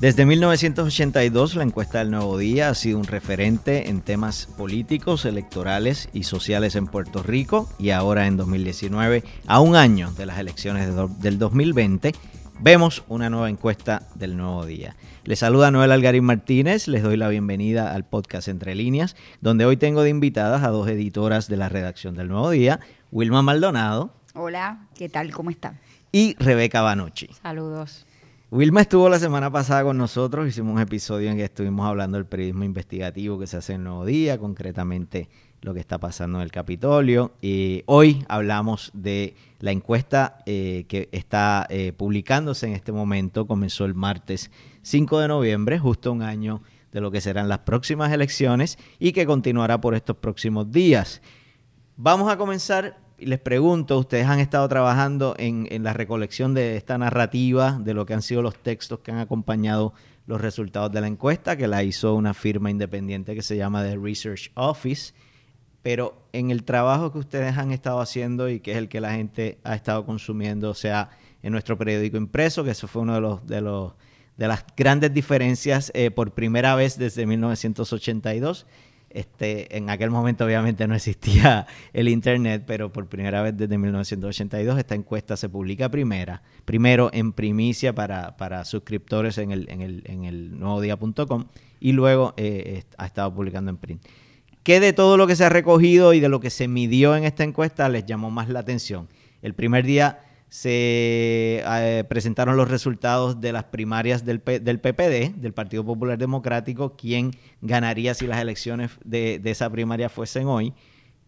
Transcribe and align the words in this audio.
Desde 0.00 0.24
1982, 0.24 1.56
la 1.56 1.62
encuesta 1.62 1.98
del 1.98 2.10
Nuevo 2.10 2.38
Día 2.38 2.70
ha 2.70 2.74
sido 2.74 2.96
un 2.96 3.04
referente 3.04 3.90
en 3.90 4.00
temas 4.00 4.46
políticos, 4.46 5.26
electorales 5.26 6.08
y 6.14 6.22
sociales 6.22 6.74
en 6.74 6.86
Puerto 6.86 7.22
Rico 7.22 7.68
y 7.78 7.90
ahora 7.90 8.26
en 8.26 8.38
2019, 8.38 9.22
a 9.46 9.60
un 9.60 9.76
año 9.76 10.10
de 10.12 10.24
las 10.24 10.38
elecciones 10.38 10.88
del 11.20 11.38
2020, 11.38 12.14
vemos 12.60 13.04
una 13.08 13.28
nueva 13.28 13.50
encuesta 13.50 14.08
del 14.14 14.38
Nuevo 14.38 14.64
Día. 14.64 14.96
Les 15.24 15.40
saluda 15.40 15.70
Noel 15.70 15.92
Algarín 15.92 16.24
Martínez, 16.24 16.88
les 16.88 17.02
doy 17.02 17.18
la 17.18 17.28
bienvenida 17.28 17.94
al 17.94 18.06
podcast 18.06 18.48
Entre 18.48 18.74
Líneas, 18.74 19.16
donde 19.42 19.66
hoy 19.66 19.76
tengo 19.76 20.02
de 20.02 20.08
invitadas 20.08 20.62
a 20.62 20.68
dos 20.68 20.88
editoras 20.88 21.46
de 21.46 21.58
la 21.58 21.68
redacción 21.68 22.14
del 22.16 22.28
Nuevo 22.28 22.48
Día, 22.48 22.80
Wilma 23.12 23.42
Maldonado. 23.42 24.14
Hola, 24.32 24.88
¿qué 24.94 25.10
tal? 25.10 25.30
¿Cómo 25.30 25.50
están? 25.50 25.78
Y 26.10 26.36
Rebeca 26.38 26.80
Banucci. 26.80 27.28
Saludos. 27.42 28.06
Wilma 28.52 28.80
estuvo 28.80 29.08
la 29.08 29.20
semana 29.20 29.48
pasada 29.48 29.84
con 29.84 29.96
nosotros, 29.96 30.48
hicimos 30.48 30.74
un 30.74 30.80
episodio 30.80 31.30
en 31.30 31.36
que 31.36 31.44
estuvimos 31.44 31.86
hablando 31.86 32.18
del 32.18 32.26
periodismo 32.26 32.64
investigativo 32.64 33.38
que 33.38 33.46
se 33.46 33.58
hace 33.58 33.74
en 33.74 33.84
Nuevo 33.84 34.04
Día, 34.04 34.38
concretamente 34.38 35.28
lo 35.60 35.72
que 35.72 35.78
está 35.78 35.98
pasando 35.98 36.38
en 36.38 36.42
el 36.42 36.50
Capitolio. 36.50 37.30
Y 37.40 37.84
hoy 37.86 38.24
hablamos 38.28 38.90
de 38.92 39.36
la 39.60 39.70
encuesta 39.70 40.38
eh, 40.46 40.84
que 40.88 41.08
está 41.12 41.64
eh, 41.70 41.92
publicándose 41.92 42.66
en 42.66 42.72
este 42.72 42.90
momento, 42.90 43.46
comenzó 43.46 43.84
el 43.84 43.94
martes 43.94 44.50
5 44.82 45.20
de 45.20 45.28
noviembre, 45.28 45.78
justo 45.78 46.10
un 46.10 46.22
año 46.22 46.60
de 46.90 47.00
lo 47.00 47.12
que 47.12 47.20
serán 47.20 47.48
las 47.48 47.60
próximas 47.60 48.10
elecciones 48.10 48.78
y 48.98 49.12
que 49.12 49.26
continuará 49.26 49.80
por 49.80 49.94
estos 49.94 50.16
próximos 50.16 50.72
días. 50.72 51.22
Vamos 51.96 52.28
a 52.28 52.36
comenzar 52.36 52.98
les 53.20 53.38
pregunto, 53.38 53.98
ustedes 53.98 54.26
han 54.26 54.40
estado 54.40 54.68
trabajando 54.68 55.34
en, 55.38 55.68
la 55.82 55.92
recolección 55.92 56.54
de 56.54 56.76
esta 56.76 56.98
narrativa, 56.98 57.78
de 57.80 57.94
lo 57.94 58.06
que 58.06 58.14
han 58.14 58.22
sido 58.22 58.42
los 58.42 58.56
textos 58.56 59.00
que 59.00 59.12
han 59.12 59.18
acompañado 59.18 59.92
los 60.26 60.40
resultados 60.40 60.92
de 60.92 61.00
la 61.00 61.06
encuesta, 61.06 61.56
que 61.56 61.66
la 61.66 61.82
hizo 61.82 62.14
una 62.14 62.34
firma 62.34 62.70
independiente 62.70 63.34
que 63.34 63.42
se 63.42 63.56
llama 63.56 63.82
The 63.82 63.96
Research 63.96 64.50
Office. 64.54 65.12
Pero 65.82 66.22
en 66.32 66.50
el 66.50 66.64
trabajo 66.64 67.10
que 67.10 67.18
ustedes 67.18 67.56
han 67.56 67.72
estado 67.72 68.00
haciendo 68.00 68.48
y 68.48 68.60
que 68.60 68.72
es 68.72 68.76
el 68.76 68.88
que 68.88 69.00
la 69.00 69.12
gente 69.12 69.58
ha 69.64 69.74
estado 69.74 70.04
consumiendo, 70.04 70.70
o 70.70 70.74
sea, 70.74 71.10
en 71.42 71.52
nuestro 71.52 71.78
periódico 71.78 72.16
impreso, 72.16 72.64
que 72.64 72.72
eso 72.72 72.86
fue 72.86 73.02
uno 73.02 73.14
de 73.14 73.20
los 73.20 73.46
de 73.46 73.60
los 73.60 73.94
de 74.36 74.48
las 74.48 74.64
grandes 74.76 75.12
diferencias 75.12 75.90
eh, 75.94 76.10
por 76.10 76.32
primera 76.32 76.74
vez 76.74 76.96
desde 76.96 77.26
1982 77.26 78.66
este, 79.10 79.76
en 79.76 79.90
aquel 79.90 80.10
momento 80.10 80.44
obviamente 80.44 80.86
no 80.86 80.94
existía 80.94 81.66
el 81.92 82.08
Internet, 82.08 82.64
pero 82.66 82.92
por 82.92 83.06
primera 83.08 83.42
vez 83.42 83.56
desde 83.56 83.76
1982 83.76 84.78
esta 84.78 84.94
encuesta 84.94 85.36
se 85.36 85.48
publica 85.48 85.90
primera, 85.90 86.42
primero 86.64 87.10
en 87.12 87.32
primicia 87.32 87.94
para, 87.94 88.64
suscriptores 88.64 89.38
en 89.38 89.50
el, 89.50 89.68
en 89.68 90.24
el, 90.24 90.56
y 91.80 91.92
luego 91.92 92.34
eh, 92.36 92.84
ha 92.96 93.06
estado 93.06 93.34
publicando 93.34 93.70
en 93.70 93.76
print. 93.76 94.02
¿Qué 94.62 94.78
de 94.78 94.92
todo 94.92 95.16
lo 95.16 95.26
que 95.26 95.36
se 95.36 95.44
ha 95.44 95.48
recogido 95.48 96.12
y 96.12 96.20
de 96.20 96.28
lo 96.28 96.40
que 96.40 96.50
se 96.50 96.68
midió 96.68 97.16
en 97.16 97.24
esta 97.24 97.44
encuesta 97.44 97.88
les 97.88 98.04
llamó 98.04 98.30
más 98.30 98.48
la 98.48 98.60
atención? 98.60 99.08
El 99.42 99.54
primer 99.54 99.84
día 99.84 100.20
se 100.50 101.62
eh, 101.64 102.04
presentaron 102.08 102.56
los 102.56 102.68
resultados 102.68 103.40
de 103.40 103.52
las 103.52 103.64
primarias 103.64 104.24
del, 104.24 104.42
del, 104.44 104.80
PPD, 104.80 105.36
del 105.40 105.54
Partido 105.54 105.84
Popular 105.84 106.18
Democrático, 106.18 106.96
quién 106.96 107.30
ganaría 107.60 108.14
si 108.14 108.26
las 108.26 108.40
elecciones 108.40 108.90
de, 109.04 109.40
esa 109.44 109.70
primaria 109.70 110.08
fuesen 110.08 110.48
hoy. 110.48 110.74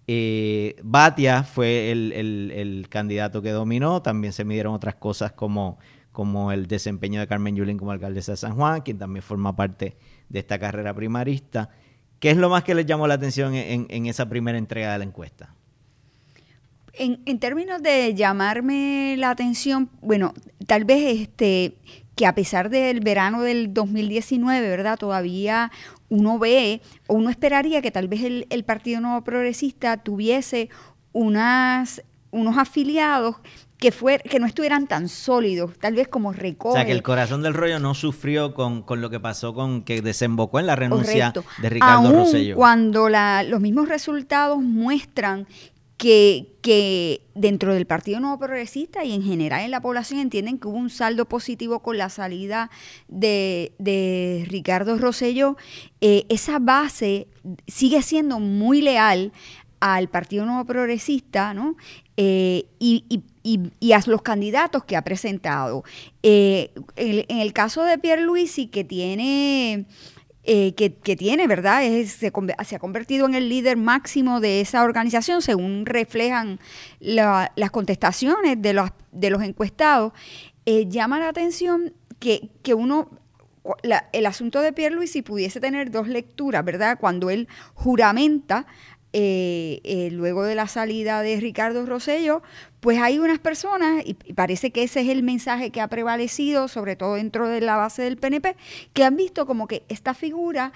Eh, 0.08 0.74
Batia 0.82 1.44
fue 1.44 1.92
el, 1.92 2.86
candidato 2.90 3.42
que 3.42 3.52
dominó, 3.52 4.02
también 4.02 4.32
se 4.32 4.44
midieron 4.44 4.74
otras 4.74 4.96
cosas 4.96 5.30
como, 5.30 5.78
como 6.10 6.50
el 6.50 6.66
desempeño 6.66 7.20
de 7.20 7.28
Carmen 7.28 7.54
Yulín 7.54 7.78
como 7.78 7.92
alcaldesa 7.92 8.32
de 8.32 8.38
San 8.38 8.56
Juan, 8.56 8.80
quien 8.80 8.98
también 8.98 9.22
forma 9.22 9.54
parte 9.54 9.96
de 10.28 10.40
esta 10.40 10.58
carrera 10.58 10.92
primarista. 10.94 11.70
¿Qué 12.18 12.30
es 12.30 12.36
lo 12.36 12.50
más 12.50 12.64
que 12.64 12.74
les 12.74 12.86
llamó 12.86 13.06
la 13.06 13.14
atención 13.14 13.54
en 13.54 14.06
esa 14.06 14.28
primera 14.28 14.58
entrega 14.58 14.92
de 14.92 14.98
la 14.98 15.04
encuesta? 15.04 15.54
En, 16.94 17.38
términos 17.38 17.82
de 17.82 18.14
llamarme 18.14 19.16
la 19.16 19.30
atención, 19.30 19.88
bueno, 20.02 20.34
tal 20.66 20.84
vez 20.84 21.20
este 21.20 21.74
que 22.14 22.26
a 22.26 22.34
pesar 22.34 22.68
del 22.68 23.00
verano 23.00 23.40
del 23.40 23.72
2019, 23.72 24.68
¿verdad? 24.68 24.98
Todavía 24.98 25.72
uno 26.10 26.38
ve 26.38 26.82
o 27.06 27.14
uno 27.14 27.30
esperaría 27.30 27.80
que 27.80 27.90
tal 27.90 28.08
vez 28.08 28.22
el, 28.22 28.64
Partido 28.64 29.00
Nuevo 29.00 29.24
Progresista 29.24 29.96
tuviese 29.96 30.68
unas, 31.12 32.02
unos 32.30 32.58
afiliados 32.58 33.36
que, 33.78 33.92
fue, 33.92 34.18
que 34.18 34.38
no 34.38 34.46
estuvieran 34.46 34.86
tan 34.86 35.08
sólidos, 35.08 35.78
tal 35.78 35.94
vez 35.94 36.08
como 36.08 36.34
recoge. 36.34 36.74
O 36.74 36.76
sea, 36.76 36.84
que 36.84 36.92
el 36.92 37.02
corazón 37.02 37.42
del 37.42 37.54
rollo 37.54 37.80
no 37.80 37.94
sufrió 37.94 38.52
con, 38.52 38.84
lo 38.88 39.08
que 39.08 39.18
pasó 39.18 39.54
con 39.54 39.82
que 39.82 40.02
desembocó 40.02 40.60
en 40.60 40.66
la 40.66 40.76
renuncia 40.76 41.32
de 41.62 41.70
Ricardo 41.70 42.08
Aún 42.08 42.52
Cuando 42.54 43.08
los 43.08 43.60
mismos 43.60 43.88
resultados 43.88 44.60
muestran 44.60 45.46
que, 46.02 47.22
dentro 47.34 47.74
del 47.74 47.86
Partido 47.86 48.18
Nuevo 48.18 48.38
Progresista 48.38 49.04
y 49.04 49.12
en 49.12 49.22
general 49.22 49.62
en 49.62 49.70
la 49.70 49.80
población 49.80 50.18
entienden 50.18 50.58
que 50.58 50.66
hubo 50.66 50.76
un 50.76 50.90
saldo 50.90 51.26
positivo 51.26 51.80
con 51.80 51.96
la 51.96 52.08
salida 52.08 52.70
de, 53.06 54.44
Ricardo 54.48 54.98
Rosello, 54.98 55.56
eh, 56.00 56.26
esa 56.28 56.58
base 56.58 57.28
sigue 57.68 58.02
siendo 58.02 58.40
muy 58.40 58.82
leal 58.82 59.32
al 59.78 60.08
Partido 60.08 60.44
Nuevo 60.44 60.64
Progresista, 60.64 61.54
¿no? 61.54 61.76
Eh, 62.16 62.66
y, 62.80 63.22
a 63.92 64.00
los 64.06 64.22
candidatos 64.22 64.84
que 64.84 64.96
ha 64.96 65.02
presentado. 65.02 65.84
Eh, 66.22 66.72
en, 66.96 67.38
el 67.38 67.52
caso 67.52 67.82
de 67.84 67.98
Pierre 67.98 68.22
Luisi, 68.22 68.66
que 68.66 68.84
tiene 68.84 69.86
eh, 70.44 70.74
que, 70.74 70.90
tiene, 71.16 71.46
¿verdad? 71.46 71.82
se, 72.06 72.26
ha 72.26 72.78
convertido 72.80 73.26
en 73.26 73.36
el 73.36 73.48
líder 73.48 73.76
máximo 73.76 74.40
de 74.40 74.60
esa 74.60 74.82
organización, 74.82 75.40
según 75.40 75.86
reflejan 75.86 76.58
las 76.98 77.70
contestaciones 77.70 78.60
de 78.60 78.72
los, 78.72 78.90
de 79.12 79.30
los 79.30 79.42
encuestados. 79.42 80.12
Eh, 80.66 80.86
llama 80.88 81.20
la 81.20 81.28
atención 81.28 81.92
que, 82.18 82.50
uno, 82.74 83.10
el 84.12 84.26
asunto 84.26 84.60
de 84.60 84.72
Pierre 84.72 85.06
si 85.06 85.22
pudiese 85.22 85.60
tener 85.60 85.92
dos 85.92 86.08
lecturas, 86.08 86.64
¿verdad? 86.64 86.98
Cuando 87.00 87.30
él 87.30 87.46
juramenta 87.74 88.66
eh, 89.12 90.08
luego 90.12 90.44
de 90.44 90.54
la 90.54 90.68
salida 90.68 91.22
de 91.22 91.38
Ricardo 91.40 91.84
Rosello, 91.86 92.42
pues 92.80 92.98
hay 92.98 93.18
unas 93.18 93.38
personas, 93.38 94.02
y 94.04 94.14
parece 94.14 94.70
que 94.70 94.82
ese 94.82 95.02
es 95.02 95.08
el 95.08 95.22
mensaje 95.22 95.70
que 95.70 95.80
ha 95.80 95.88
prevalecido, 95.88 96.68
sobre 96.68 96.96
todo 96.96 97.14
dentro 97.14 97.48
de 97.48 97.60
la 97.60 97.76
base 97.76 98.02
del 98.02 98.16
PNP, 98.16 98.56
que 98.92 99.04
han 99.04 99.16
visto 99.16 99.46
como 99.46 99.68
que 99.68 99.84
esta 99.88 100.14
figura 100.14 100.72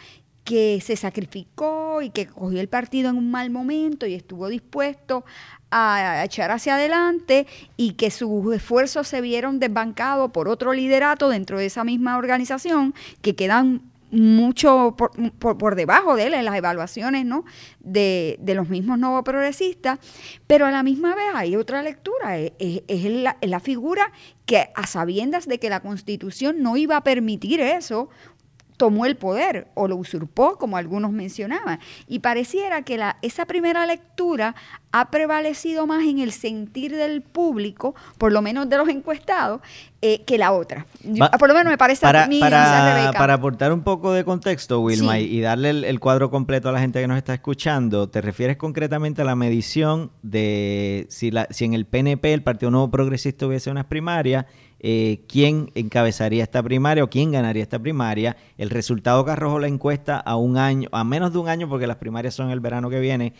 que 0.46 0.80
se 0.80 0.94
sacrificó 0.94 2.02
y 2.02 2.10
que 2.10 2.26
cogió 2.26 2.60
el 2.60 2.68
partido 2.68 3.10
en 3.10 3.16
un 3.16 3.32
mal 3.32 3.50
momento 3.50 4.06
y 4.06 4.14
estuvo 4.14 4.46
dispuesto 4.46 5.24
a 5.72 6.22
echar 6.24 6.52
hacia 6.52 6.76
adelante 6.76 7.48
y 7.76 7.94
que 7.94 8.12
sus 8.12 8.54
esfuerzos 8.54 9.08
se 9.08 9.20
vieron 9.20 9.58
desbancados 9.58 10.30
por 10.30 10.48
otro 10.48 10.72
liderato 10.72 11.28
dentro 11.30 11.58
de 11.58 11.66
esa 11.66 11.82
misma 11.82 12.16
organización, 12.16 12.94
que 13.22 13.34
quedan 13.34 13.82
mucho 14.10 14.94
por, 14.96 15.10
por, 15.58 15.74
debajo 15.74 16.16
de 16.16 16.26
él 16.26 16.34
en 16.34 16.44
las 16.44 16.54
evaluaciones 16.56 17.24
¿no? 17.24 17.44
de, 17.80 18.36
de 18.40 18.54
los 18.54 18.68
mismos 18.68 18.98
nuevos 18.98 19.22
progresistas, 19.24 19.98
pero 20.46 20.66
a 20.66 20.70
la 20.70 20.82
misma 20.82 21.14
vez 21.14 21.26
hay 21.34 21.56
otra 21.56 21.82
lectura, 21.82 22.38
es, 22.38 22.52
es, 22.58 23.04
la, 23.04 23.36
la, 23.40 23.60
figura 23.60 24.12
que 24.44 24.68
a 24.74 24.86
sabiendas 24.86 25.46
de 25.46 25.58
que 25.58 25.70
la 25.70 25.80
constitución 25.80 26.62
no 26.62 26.76
iba 26.76 26.96
a 26.96 27.02
permitir 27.02 27.60
eso, 27.60 28.08
tomó 28.76 29.06
el 29.06 29.16
poder 29.16 29.68
o 29.74 29.88
lo 29.88 29.96
usurpó, 29.96 30.56
como 30.58 30.76
algunos 30.76 31.12
mencionaban. 31.12 31.80
Y 32.06 32.20
pareciera 32.20 32.82
que 32.82 32.98
la, 32.98 33.16
esa 33.22 33.46
primera 33.46 33.86
lectura 33.86 34.54
ha 34.92 35.10
prevalecido 35.10 35.86
más 35.86 36.04
en 36.04 36.20
el 36.20 36.32
sentir 36.32 36.94
del 36.96 37.22
público, 37.22 37.94
por 38.18 38.32
lo 38.32 38.40
menos 38.40 38.68
de 38.68 38.78
los 38.78 38.88
encuestados, 38.88 39.60
eh, 40.00 40.22
que 40.24 40.38
la 40.38 40.52
otra. 40.52 40.86
por 41.38 41.48
lo 41.48 41.54
menos 41.54 41.70
me 41.70 41.78
parece 41.78 42.02
para, 42.02 42.24
a 42.24 42.26
mí, 42.26 42.40
para, 42.40 43.12
para 43.16 43.34
aportar 43.34 43.72
un 43.72 43.82
poco 43.82 44.12
de 44.12 44.24
contexto, 44.24 44.80
Wilma, 44.80 45.18
y, 45.18 45.40
darle 45.40 45.70
el, 45.70 46.00
cuadro 46.00 46.30
completo 46.30 46.68
a 46.68 46.72
la 46.72 46.80
gente 46.80 47.00
que 47.00 47.08
nos 47.08 47.16
está 47.16 47.34
escuchando, 47.34 48.08
¿te 48.08 48.20
refieres 48.20 48.56
concretamente 48.56 49.22
a 49.22 49.24
la 49.24 49.36
medición 49.36 50.12
de 50.22 51.06
si, 51.10 51.30
la, 51.30 51.46
si 51.50 51.64
en 51.64 51.74
el 51.74 51.86
PNP, 51.86 52.32
el 52.32 52.42
Partido 52.42 52.70
Nuevo 52.70 52.90
Progresista, 52.90 53.46
hubiese 53.46 53.70
unas 53.70 53.86
primarias? 53.86 54.46
Eh, 54.80 55.24
quién 55.26 55.70
encabezaría 55.74 56.42
esta 56.42 56.62
primaria 56.62 57.02
o 57.02 57.10
quién 57.10 57.32
ganaría 57.32 57.62
esta 57.62 57.78
primaria. 57.78 58.36
El 58.58 58.70
resultado 58.70 59.24
que 59.24 59.30
arrojó 59.30 59.58
la 59.58 59.68
encuesta 59.68 60.18
a 60.18 60.36
un 60.36 60.58
año, 60.58 60.88
a 60.92 61.04
menos 61.04 61.32
de 61.32 61.38
un 61.38 61.48
año, 61.48 61.68
porque 61.68 61.86
las 61.86 61.96
primarias 61.96 62.34
son 62.34 62.50
el 62.50 62.60
verano 62.60 62.90
que 62.90 63.00
viene, 63.00 63.32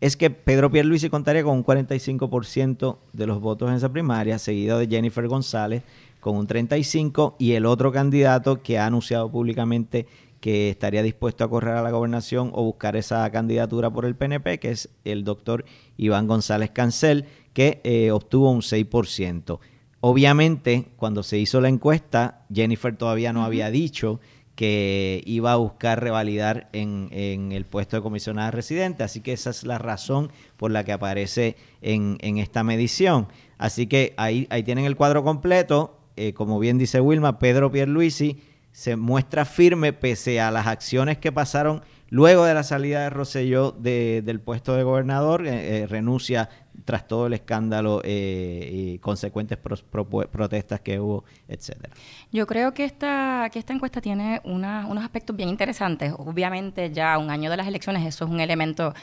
es 0.00 0.16
que 0.16 0.30
Pedro 0.30 0.70
Pierluisi 0.70 1.10
contaría 1.10 1.42
con 1.42 1.56
un 1.56 1.64
45% 1.64 2.98
de 3.12 3.26
los 3.26 3.40
votos 3.40 3.68
en 3.68 3.76
esa 3.76 3.92
primaria, 3.92 4.38
seguido 4.38 4.78
de 4.78 4.86
Jennifer 4.86 5.26
González 5.26 5.82
con 6.20 6.36
un 6.36 6.46
35% 6.46 7.34
y 7.38 7.52
el 7.52 7.66
otro 7.66 7.92
candidato 7.92 8.62
que 8.62 8.78
ha 8.78 8.86
anunciado 8.86 9.30
públicamente 9.30 10.06
que 10.40 10.70
estaría 10.70 11.02
dispuesto 11.02 11.44
a 11.44 11.50
correr 11.50 11.74
a 11.74 11.82
la 11.82 11.90
gobernación 11.90 12.50
o 12.54 12.62
buscar 12.62 12.96
esa 12.96 13.28
candidatura 13.30 13.90
por 13.90 14.04
el 14.04 14.14
PNP, 14.14 14.58
que 14.60 14.70
es 14.70 14.88
el 15.04 15.24
doctor 15.24 15.64
Iván 15.96 16.28
González 16.28 16.70
Cancel, 16.70 17.24
que 17.52 17.80
eh, 17.82 18.12
obtuvo 18.12 18.50
un 18.50 18.60
6%. 18.60 19.58
Obviamente, 20.00 20.86
cuando 20.96 21.22
se 21.22 21.38
hizo 21.38 21.60
la 21.60 21.68
encuesta, 21.68 22.44
Jennifer 22.52 22.96
todavía 22.96 23.32
no 23.32 23.44
había 23.44 23.70
dicho 23.70 24.20
que 24.54 25.22
iba 25.24 25.52
a 25.52 25.56
buscar 25.56 26.02
revalidar 26.02 26.68
en, 26.72 27.52
el 27.52 27.64
puesto 27.64 27.96
de 27.96 28.02
comisionada 28.02 28.50
residente, 28.50 29.04
así 29.04 29.20
que 29.20 29.32
esa 29.32 29.50
es 29.50 29.62
la 29.62 29.78
razón 29.78 30.32
por 30.56 30.72
la 30.72 30.82
que 30.84 30.92
aparece 30.92 31.56
en, 31.80 32.18
esta 32.38 32.64
medición. 32.64 33.28
Así 33.56 33.86
que 33.86 34.14
ahí, 34.16 34.46
ahí 34.50 34.64
tienen 34.64 34.84
el 34.84 34.96
cuadro 34.96 35.22
completo, 35.22 36.00
eh, 36.16 36.32
como 36.32 36.58
bien 36.58 36.78
dice 36.78 37.00
Wilma, 37.00 37.38
Pedro 37.38 37.70
Pierluisi 37.70 38.40
se 38.72 38.96
muestra 38.96 39.44
firme 39.44 39.92
pese 39.92 40.40
a 40.40 40.50
las 40.50 40.66
acciones 40.66 41.18
que 41.18 41.32
pasaron 41.32 41.82
luego 42.10 42.44
de 42.44 42.54
la 42.54 42.62
salida 42.62 43.02
de 43.02 43.10
Rosselló 43.10 43.72
del 43.72 44.40
puesto 44.40 44.74
de 44.74 44.82
gobernador, 44.82 45.46
eh, 45.46 45.82
eh, 45.82 45.86
renuncia 45.86 46.48
tras 46.84 47.06
todo 47.06 47.26
el 47.26 47.32
escándalo 47.34 48.00
eh, 48.04 48.70
y 48.72 48.98
consecuentes 48.98 49.58
protestas 49.58 50.80
que 50.80 51.00
hubo, 51.00 51.24
etcétera. 51.48 51.92
Yo 52.32 52.46
creo 52.46 52.72
que 52.72 52.84
esta, 52.84 53.48
que 53.52 53.58
esta 53.58 53.72
encuesta 53.72 54.00
tiene 54.00 54.40
unos 54.44 55.04
aspectos 55.04 55.36
bien 55.36 55.48
interesantes. 55.48 56.14
Obviamente 56.16 56.90
ya 56.90 57.18
un 57.18 57.30
año 57.30 57.50
de 57.50 57.56
las 57.56 57.66
elecciones 57.66 58.06
eso 58.06 58.24
es 58.24 58.30
un 58.30 58.40
elemento 58.40 58.94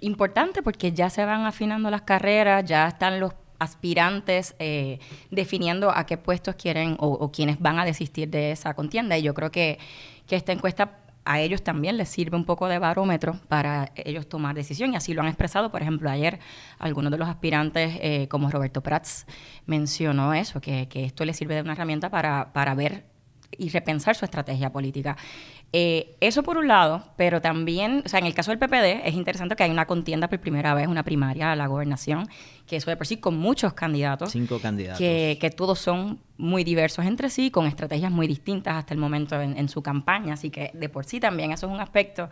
importante 0.00 0.62
porque 0.62 0.92
ya 0.92 1.10
se 1.10 1.24
van 1.24 1.44
afinando 1.44 1.90
las 1.90 2.02
carreras, 2.02 2.64
ya 2.64 2.88
están 2.88 3.20
los 3.20 3.32
aspirantes 3.60 4.56
eh, 4.58 4.98
definiendo 5.30 5.90
a 5.90 6.06
qué 6.06 6.16
puestos 6.16 6.56
quieren 6.56 6.96
o, 6.98 7.08
o 7.08 7.30
quienes 7.30 7.60
van 7.60 7.78
a 7.78 7.84
desistir 7.84 8.28
de 8.28 8.50
esa 8.50 8.74
contienda. 8.74 9.16
Y 9.16 9.22
yo 9.22 9.34
creo 9.34 9.52
que, 9.52 9.78
que 10.26 10.34
esta 10.34 10.52
encuesta 10.52 10.98
a 11.24 11.40
ellos 11.40 11.62
también 11.62 11.96
les 11.96 12.08
sirve 12.08 12.36
un 12.36 12.44
poco 12.44 12.66
de 12.68 12.78
barómetro 12.78 13.38
para 13.48 13.92
ellos 13.94 14.28
tomar 14.28 14.54
decisión 14.54 14.92
y 14.92 14.96
así 14.96 15.14
lo 15.14 15.22
han 15.22 15.28
expresado. 15.28 15.70
Por 15.70 15.82
ejemplo, 15.82 16.10
ayer 16.10 16.38
algunos 16.78 17.12
de 17.12 17.18
los 17.18 17.28
aspirantes, 17.28 17.98
eh, 18.00 18.28
como 18.28 18.50
Roberto 18.50 18.82
Prats, 18.82 19.26
mencionó 19.66 20.34
eso, 20.34 20.60
que, 20.60 20.88
que, 20.88 21.04
esto 21.04 21.24
les 21.24 21.36
sirve 21.36 21.54
de 21.54 21.62
una 21.62 21.72
herramienta 21.72 22.10
para, 22.10 22.52
para 22.52 22.74
ver 22.74 23.04
y 23.56 23.68
repensar 23.68 24.14
su 24.14 24.24
estrategia 24.24 24.70
política. 24.70 25.16
Eh, 25.72 26.16
eso 26.20 26.42
por 26.42 26.56
un 26.56 26.66
lado, 26.66 27.12
pero 27.16 27.40
también, 27.40 28.02
o 28.04 28.08
sea, 28.08 28.18
en 28.18 28.26
el 28.26 28.34
caso 28.34 28.50
del 28.50 28.58
PPD 28.58 29.06
es 29.06 29.14
interesante 29.14 29.54
que 29.54 29.62
hay 29.62 29.70
una 29.70 29.86
contienda 29.86 30.28
por 30.28 30.40
primera 30.40 30.74
vez, 30.74 30.88
una 30.88 31.04
primaria 31.04 31.52
a 31.52 31.56
la 31.56 31.68
gobernación, 31.68 32.26
que 32.70 32.76
eso 32.76 32.88
de 32.88 32.96
por 32.96 33.04
sí 33.04 33.16
con 33.16 33.36
muchos 33.36 33.72
candidatos. 33.72 34.30
Cinco 34.30 34.60
candidatos. 34.60 35.00
Que, 35.00 35.38
que 35.40 35.50
todos 35.50 35.80
son 35.80 36.20
muy 36.38 36.62
diversos 36.62 37.04
entre 37.04 37.28
sí, 37.28 37.50
con 37.50 37.66
estrategias 37.66 38.12
muy 38.12 38.28
distintas 38.28 38.76
hasta 38.76 38.94
el 38.94 39.00
momento 39.00 39.40
en, 39.40 39.58
en, 39.58 39.68
su 39.68 39.82
campaña. 39.82 40.34
Así 40.34 40.50
que 40.50 40.70
de 40.72 40.88
por 40.88 41.04
sí 41.04 41.18
también 41.18 41.50
eso 41.50 41.66
es 41.66 41.72
un 41.72 41.80
aspecto 41.80 42.30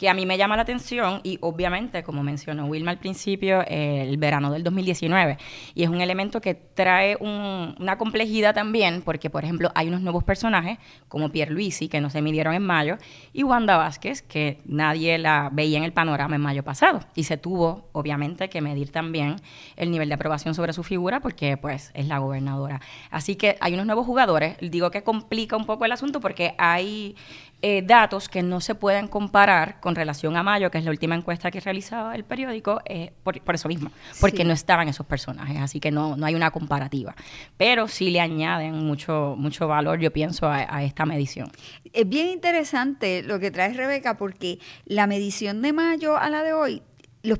que 0.00 0.08
a 0.08 0.14
mí 0.14 0.24
me 0.24 0.38
llama 0.38 0.56
la 0.56 0.62
atención 0.62 1.20
y 1.24 1.36
obviamente, 1.42 2.02
como 2.02 2.22
mencionó 2.22 2.64
Wilma 2.64 2.90
al 2.90 2.98
principio, 2.98 3.62
el 3.68 4.16
verano 4.16 4.50
del 4.50 4.64
2019. 4.64 5.36
Y 5.74 5.82
es 5.82 5.90
un 5.90 6.00
elemento 6.00 6.40
que 6.40 6.54
trae 6.54 7.16
una 7.20 7.98
complejidad 7.98 8.54
también, 8.54 9.02
porque 9.02 9.28
por 9.28 9.44
ejemplo 9.44 9.70
hay 9.74 9.88
unos 9.88 10.00
nuevos 10.00 10.24
personajes 10.24 10.78
como 11.08 11.28
Pierre 11.28 11.52
Luisi, 11.52 11.90
que 11.90 12.00
no 12.00 12.08
se 12.08 12.22
midieron 12.22 12.54
en 12.54 12.62
mayo, 12.62 12.96
y 13.34 13.42
Wanda 13.42 13.76
Vázquez, 13.76 14.22
que 14.22 14.62
nadie 14.64 15.18
la 15.18 15.50
veía 15.52 15.76
en 15.76 15.84
el 15.84 15.92
panorama 15.92 16.34
en 16.34 16.40
mayo 16.40 16.64
pasado. 16.64 17.00
Y 17.14 17.24
se 17.24 17.36
tuvo, 17.36 17.90
obviamente, 17.92 18.48
que 18.48 18.62
medir 18.62 18.90
también 18.90 19.36
el 19.80 19.90
nivel 19.90 20.08
de 20.08 20.14
aprobación 20.14 20.54
sobre 20.54 20.72
su 20.72 20.82
figura, 20.82 21.20
porque 21.20 21.56
pues 21.56 21.90
es 21.94 22.06
la 22.06 22.18
gobernadora. 22.18 22.80
Así 23.10 23.36
que 23.36 23.56
hay 23.60 23.74
unos 23.74 23.86
nuevos 23.86 24.06
jugadores. 24.06 24.56
Digo 24.60 24.90
que 24.90 25.02
complica 25.02 25.56
un 25.56 25.64
poco 25.64 25.84
el 25.86 25.92
asunto 25.92 26.20
porque 26.20 26.54
hay 26.58 27.16
eh, 27.62 27.82
datos 27.82 28.28
que 28.28 28.42
no 28.42 28.60
se 28.60 28.74
pueden 28.74 29.08
comparar 29.08 29.80
con 29.80 29.94
relación 29.94 30.36
a 30.36 30.42
mayo, 30.42 30.70
que 30.70 30.78
es 30.78 30.84
la 30.84 30.90
última 30.90 31.14
encuesta 31.14 31.50
que 31.50 31.60
realizaba 31.60 32.14
el 32.14 32.24
periódico, 32.24 32.80
eh, 32.84 33.12
por, 33.22 33.54
eso 33.54 33.68
mismo, 33.68 33.90
porque 34.20 34.44
no 34.44 34.52
estaban 34.52 34.88
esos 34.88 35.06
personajes, 35.06 35.58
así 35.58 35.80
que 35.80 35.90
no, 35.90 36.16
no 36.16 36.24
hay 36.24 36.34
una 36.34 36.50
comparativa. 36.50 37.14
Pero 37.56 37.88
sí 37.88 38.10
le 38.10 38.20
añaden 38.20 38.74
mucho, 38.84 39.34
mucho 39.36 39.68
valor, 39.68 39.98
yo 39.98 40.10
pienso, 40.10 40.48
a, 40.48 40.82
esta 40.82 41.04
medición. 41.04 41.50
Es 41.92 42.08
bien 42.08 42.28
interesante 42.28 43.22
lo 43.22 43.38
que 43.38 43.50
trae 43.50 43.74
Rebeca, 43.74 44.16
porque 44.16 44.58
la 44.86 45.06
medición 45.06 45.60
de 45.60 45.72
mayo 45.72 46.16
a 46.16 46.30
la 46.30 46.42
de 46.42 46.52
hoy 46.52 46.82
los 47.22 47.38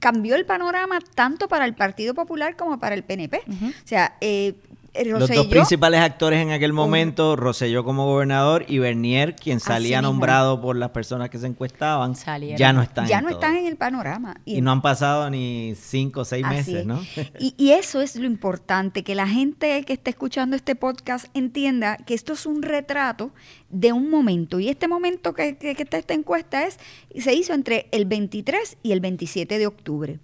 cambió 0.00 0.34
el 0.34 0.44
panorama 0.44 0.98
tanto 1.14 1.48
para 1.48 1.64
el 1.64 1.74
Partido 1.74 2.14
Popular 2.14 2.56
como 2.56 2.78
para 2.78 2.94
el 2.94 3.04
PNP. 3.04 3.42
O 3.46 3.86
sea, 3.86 4.16
eh, 4.20 4.54
eh, 4.94 5.04
Los 5.04 5.28
dos 5.28 5.46
principales 5.46 6.00
actores 6.00 6.40
en 6.40 6.50
aquel 6.50 6.72
momento, 6.72 7.36
Rosselló 7.36 7.84
como 7.84 8.06
gobernador 8.06 8.64
y 8.68 8.78
Bernier, 8.78 9.34
quien 9.36 9.60
salía 9.60 10.02
nombrado 10.02 10.60
por 10.60 10.76
las 10.76 10.90
personas 10.90 11.30
que 11.30 11.38
se 11.38 11.46
encuestaban, 11.46 12.14
ya 12.56 12.72
no 12.72 12.82
están. 12.82 13.06
Ya 13.06 13.20
no 13.20 13.30
están 13.30 13.56
en 13.56 13.66
el 13.66 13.76
panorama. 13.76 14.34
Y, 14.44 14.60
no 14.60 14.72
han 14.72 14.82
pasado 14.82 15.30
ni 15.30 15.74
cinco 15.76 16.20
o 16.20 16.24
seis 16.24 16.46
meses, 16.46 16.86
¿no? 16.86 17.00
Y, 17.38 17.54
y, 17.56 17.70
eso 17.72 18.00
es 18.00 18.16
lo 18.16 18.26
importante, 18.26 19.02
que 19.02 19.14
la 19.14 19.26
gente 19.26 19.82
que 19.84 19.92
está 19.92 20.10
escuchando 20.10 20.56
este 20.56 20.74
podcast 20.76 21.26
entienda 21.34 21.96
que 21.96 22.14
esto 22.14 22.34
es 22.34 22.46
un 22.46 22.62
retrato 22.62 23.32
de 23.72 23.92
un 23.92 24.10
momento. 24.10 24.60
Y 24.60 24.68
este 24.68 24.86
momento 24.86 25.32
que, 25.32 25.56
está 25.60 25.96
esta 25.96 26.14
encuesta 26.14 26.66
es, 26.66 26.78
se 27.18 27.34
hizo 27.34 27.54
entre 27.54 27.88
el 27.90 28.04
23 28.04 28.76
y 28.82 28.92
el 28.92 29.00
27 29.00 29.58
de 29.58 29.66
octubre. 29.66 30.20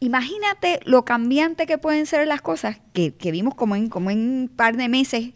Imagínate 0.00 0.80
lo 0.84 1.04
cambiante 1.04 1.66
que 1.66 1.78
pueden 1.78 2.06
ser 2.06 2.26
las 2.26 2.40
cosas 2.40 2.78
que, 2.92 3.12
vimos 3.32 3.54
como 3.54 3.74
en, 3.74 3.88
como 3.88 4.10
en 4.10 4.18
un 4.18 4.48
par 4.48 4.76
de 4.76 4.88
meses 4.88 5.30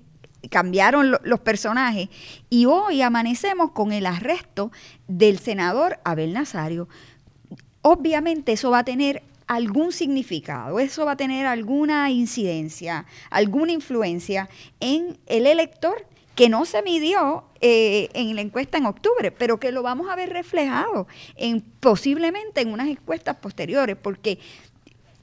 cambiaron 0.51 1.17
los 1.23 1.41
personajes 1.41 2.09
y 2.51 2.67
hoy 2.67 3.03
amanecemos 3.03 3.73
con 3.73 3.93
el 3.93 4.07
arresto 4.07 4.73
del 5.09 5.39
senador 5.39 5.99
Abel 6.05 6.33
Nazario. 6.33 6.89
Obviamente 7.83 8.53
eso 8.53 8.71
va 8.71 8.81
a 8.81 8.85
tener 8.85 9.23
algún 9.47 9.93
significado, 9.93 10.79
eso 10.79 11.05
va 11.05 11.13
a 11.13 11.17
tener 11.17 11.47
alguna 11.47 12.11
incidencia, 12.11 13.07
alguna 13.31 13.73
influencia 13.73 14.49
en 14.81 15.19
el 15.27 15.47
elector 15.47 16.07
que 16.35 16.49
no 16.49 16.65
se 16.65 16.83
midió 16.83 17.45
eh, 17.61 18.09
en 18.15 18.35
la 18.35 18.41
encuesta 18.41 18.79
en 18.79 18.87
octubre, 18.87 19.31
pero 19.31 19.61
que 19.61 19.73
lo 19.73 19.83
vamos 19.83 20.11
a 20.11 20.17
ver 20.17 20.31
reflejado 20.31 21.07
en 21.37 21.61
posiblemente 21.61 22.61
en 22.61 22.73
unas 22.73 22.89
encuestas 22.89 23.37
posteriores, 23.37 23.97
porque 23.97 24.39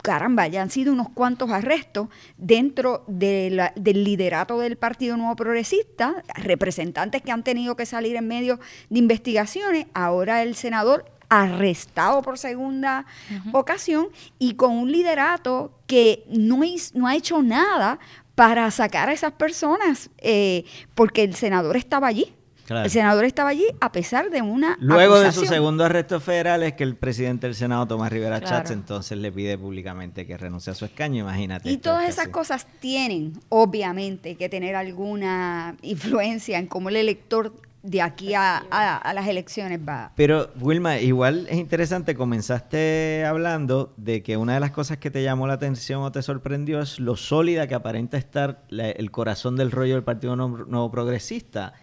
caramba, 0.02 0.48
ya 0.48 0.62
han 0.62 0.70
sido 0.70 0.94
unos 0.94 1.10
cuantos 1.10 1.52
arrestos 1.52 2.08
dentro 2.38 3.04
del 3.08 3.72
liderato 3.84 4.60
del 4.60 4.78
Partido 4.78 5.18
Nuevo 5.18 5.36
Progresista, 5.36 6.24
representantes 6.36 7.22
que 7.22 7.32
han 7.32 7.44
tenido 7.44 7.76
que 7.76 7.86
salir 7.86 8.16
en 8.16 8.28
medio 8.28 8.60
de 8.90 9.00
investigaciones, 9.00 9.88
ahora 9.94 10.42
el 10.42 10.56
senador 10.56 11.06
arrestado 11.30 12.24
por 12.24 12.40
segunda 12.40 13.06
ocasión 13.52 14.08
y 14.40 14.56
con 14.56 14.72
un 14.72 14.92
liderato 14.92 15.72
que 15.86 16.24
no, 16.28 16.62
no 16.94 17.08
ha 17.08 17.16
hecho 17.16 17.44
nada 17.44 18.00
para 18.40 18.72
sacar 18.72 19.10
a 19.10 19.12
esas 19.12 19.34
personas, 19.34 20.10
eh, 20.18 20.64
porque 20.96 21.24
el 21.24 21.36
senador 21.36 21.76
estaba 21.76 22.08
allí. 22.08 22.34
El 22.70 22.90
senador 22.90 23.26
estaba 23.26 23.50
allí 23.50 23.66
a 23.82 23.92
pesar 23.92 24.30
de 24.30 24.42
una. 24.42 24.78
Luego 24.80 25.20
de 25.20 25.34
su 25.34 25.46
segundo 25.46 25.84
arresto 25.84 26.22
federal 26.22 26.64
es 26.64 26.74
que 26.74 26.86
el 26.86 26.96
presidente 26.96 27.48
del 27.48 27.56
Senado, 27.56 27.86
Tomás 27.86 28.14
Rivera 28.14 28.40
Chávez, 28.40 28.72
entonces 28.72 29.18
le 29.18 29.30
pide 29.30 29.58
públicamente 29.58 30.26
que 30.26 30.38
renuncie 30.38 30.72
a 30.72 30.76
su 30.76 30.86
escaño, 30.86 31.24
imagínate. 31.24 31.70
Y 31.70 31.78
todas 31.80 32.08
esas 32.08 32.30
cosas 32.30 32.66
tienen, 32.80 33.34
obviamente, 33.50 34.36
que 34.36 34.48
tener 34.48 34.78
alguna 34.78 35.76
influencia 35.82 36.60
en 36.60 36.68
cómo 36.68 36.88
el 36.88 36.96
elector 36.96 37.52
de 37.82 38.02
aquí 38.02 38.34
a, 38.34 38.66
las 39.14 39.28
elecciones 39.28 39.80
va. 39.88 40.12
Pero 40.16 40.50
Wilma, 40.60 40.98
igual 41.00 41.48
es 41.50 41.58
interesante, 41.58 42.16
comenzaste 42.16 43.26
hablando 43.26 43.94
de 43.98 44.22
que 44.22 44.38
una 44.38 44.56
de 44.56 44.60
las 44.60 44.72
cosas 44.72 44.98
que 44.98 45.10
te 45.10 45.24
llamó 45.24 45.48
la 45.48 45.54
atención 45.54 46.02
o 46.02 46.12
te 46.12 46.22
sorprendió 46.22 46.82
es 46.82 47.00
lo 47.00 47.16
sólida 47.16 47.68
que 47.68 47.76
aparenta 47.76 48.18
estar 48.18 48.64
el 48.70 49.12
corazón 49.12 49.56
del 49.56 49.72
rollo 49.72 49.94
del 49.96 50.04
Partido 50.04 50.36
Nuevo, 50.36 50.92
Progresista. 50.92 51.74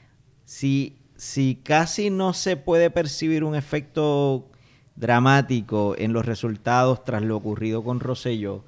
Si, 0.45 0.99
si 1.17 1.57
casi 1.62 2.11
no 2.11 2.35
se 2.35 2.57
puede 2.57 2.91
percibir 2.91 3.43
un 3.43 3.55
efecto 3.55 4.50
dramático 4.97 5.95
en 5.99 6.12
los 6.12 6.26
resultados 6.26 7.05
tras 7.05 7.23
lo 7.23 7.37
ocurrido 7.37 7.83
con 7.83 8.00
Rosselló, 8.00 8.65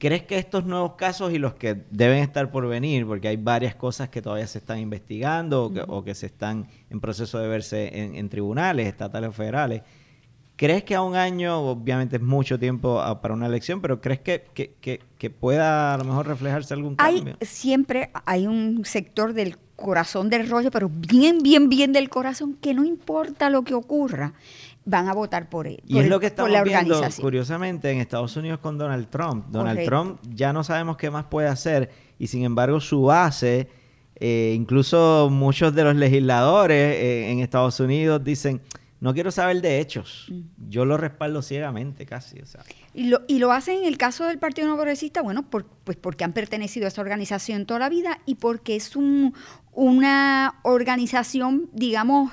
¿Crees 0.00 0.22
que 0.22 0.38
estos 0.38 0.64
nuevos 0.64 0.94
casos 0.94 1.30
y 1.30 1.38
los 1.38 1.52
que 1.52 1.84
deben 1.90 2.20
estar 2.20 2.50
por 2.50 2.66
venir, 2.66 3.04
porque 3.04 3.28
hay 3.28 3.36
varias 3.36 3.74
cosas 3.74 4.08
que 4.08 4.22
todavía 4.22 4.46
se 4.46 4.56
están 4.56 4.78
investigando 4.78 5.70
o 5.88 6.02
que, 6.02 6.14
se 6.14 6.24
están 6.24 6.68
en 6.88 7.00
proceso 7.00 7.38
de 7.38 7.46
verse 7.46 7.90
en, 8.16 8.28
tribunales 8.30 8.86
estatales 8.86 9.28
o 9.28 9.32
federales, 9.34 9.82
¿crees 10.56 10.84
que 10.84 10.94
a 10.94 11.02
un 11.02 11.16
año, 11.16 11.60
obviamente 11.60 12.16
es 12.16 12.22
mucho 12.22 12.58
tiempo 12.58 12.98
ah, 12.98 13.20
para 13.20 13.34
una 13.34 13.44
elección, 13.44 13.82
pero 13.82 14.00
crees 14.00 14.20
que, 14.20 14.46
que, 15.18 15.30
pueda 15.30 15.92
a 15.92 15.98
lo 15.98 16.04
mejor 16.04 16.28
reflejarse 16.28 16.72
algún 16.72 16.96
cambio? 16.96 17.36
Hay, 17.38 17.46
siempre 17.46 18.10
hay 18.24 18.46
un 18.46 18.86
sector 18.86 19.34
del 19.34 19.58
corazón 19.76 20.30
del 20.30 20.48
rollo, 20.48 20.70
pero 20.70 20.90
bien, 20.90 21.40
bien, 21.42 21.68
bien 21.68 21.92
del 21.92 22.08
corazón, 22.08 22.54
que 22.54 22.72
no 22.72 22.86
importa 22.86 23.50
lo 23.50 23.64
que 23.64 23.74
ocurra, 23.74 24.32
van 24.84 25.08
a 25.08 25.12
votar 25.12 25.48
por 25.48 25.66
él. 25.66 25.82
Y 25.86 25.98
es 25.98 26.08
lo 26.08 26.20
que 26.20 26.26
estamos 26.26 26.52
viendo, 26.64 27.00
curiosamente, 27.20 27.90
en 27.90 27.98
Estados 27.98 28.36
Unidos 28.36 28.60
con 28.60 28.78
Donald 28.78 29.08
Trump. 29.08 29.46
Donald 29.48 29.84
Trump 29.84 30.20
ya 30.28 30.52
no 30.52 30.64
sabemos 30.64 30.96
qué 30.96 31.10
más 31.10 31.24
puede 31.24 31.48
hacer 31.48 31.90
y 32.18 32.26
sin 32.26 32.44
embargo 32.44 32.80
su 32.80 33.02
base, 33.02 33.68
eh, 34.16 34.52
incluso 34.56 35.28
muchos 35.30 35.74
de 35.74 35.84
los 35.84 35.96
legisladores 35.96 36.96
eh, 36.96 37.30
en 37.30 37.40
Estados 37.40 37.80
Unidos 37.80 38.22
dicen, 38.22 38.60
no 39.00 39.14
quiero 39.14 39.30
saber 39.30 39.62
de 39.62 39.80
hechos. 39.80 40.30
Yo 40.68 40.84
lo 40.84 40.98
respaldo 40.98 41.40
ciegamente 41.40 42.04
casi. 42.04 42.38
O 42.40 42.46
sea. 42.46 42.62
y, 42.92 43.04
lo, 43.04 43.22
y 43.28 43.38
lo 43.38 43.50
hacen 43.50 43.78
en 43.78 43.84
el 43.86 43.96
caso 43.96 44.26
del 44.26 44.38
Partido 44.38 44.68
No 44.68 44.74
Progresista, 44.74 45.22
bueno, 45.22 45.48
por, 45.48 45.64
pues 45.64 45.96
porque 45.96 46.24
han 46.24 46.34
pertenecido 46.34 46.84
a 46.84 46.88
esa 46.88 47.00
organización 47.00 47.64
toda 47.64 47.80
la 47.80 47.88
vida 47.88 48.20
y 48.26 48.34
porque 48.34 48.76
es 48.76 48.96
un, 48.96 49.34
una 49.72 50.60
organización, 50.62 51.70
digamos, 51.72 52.32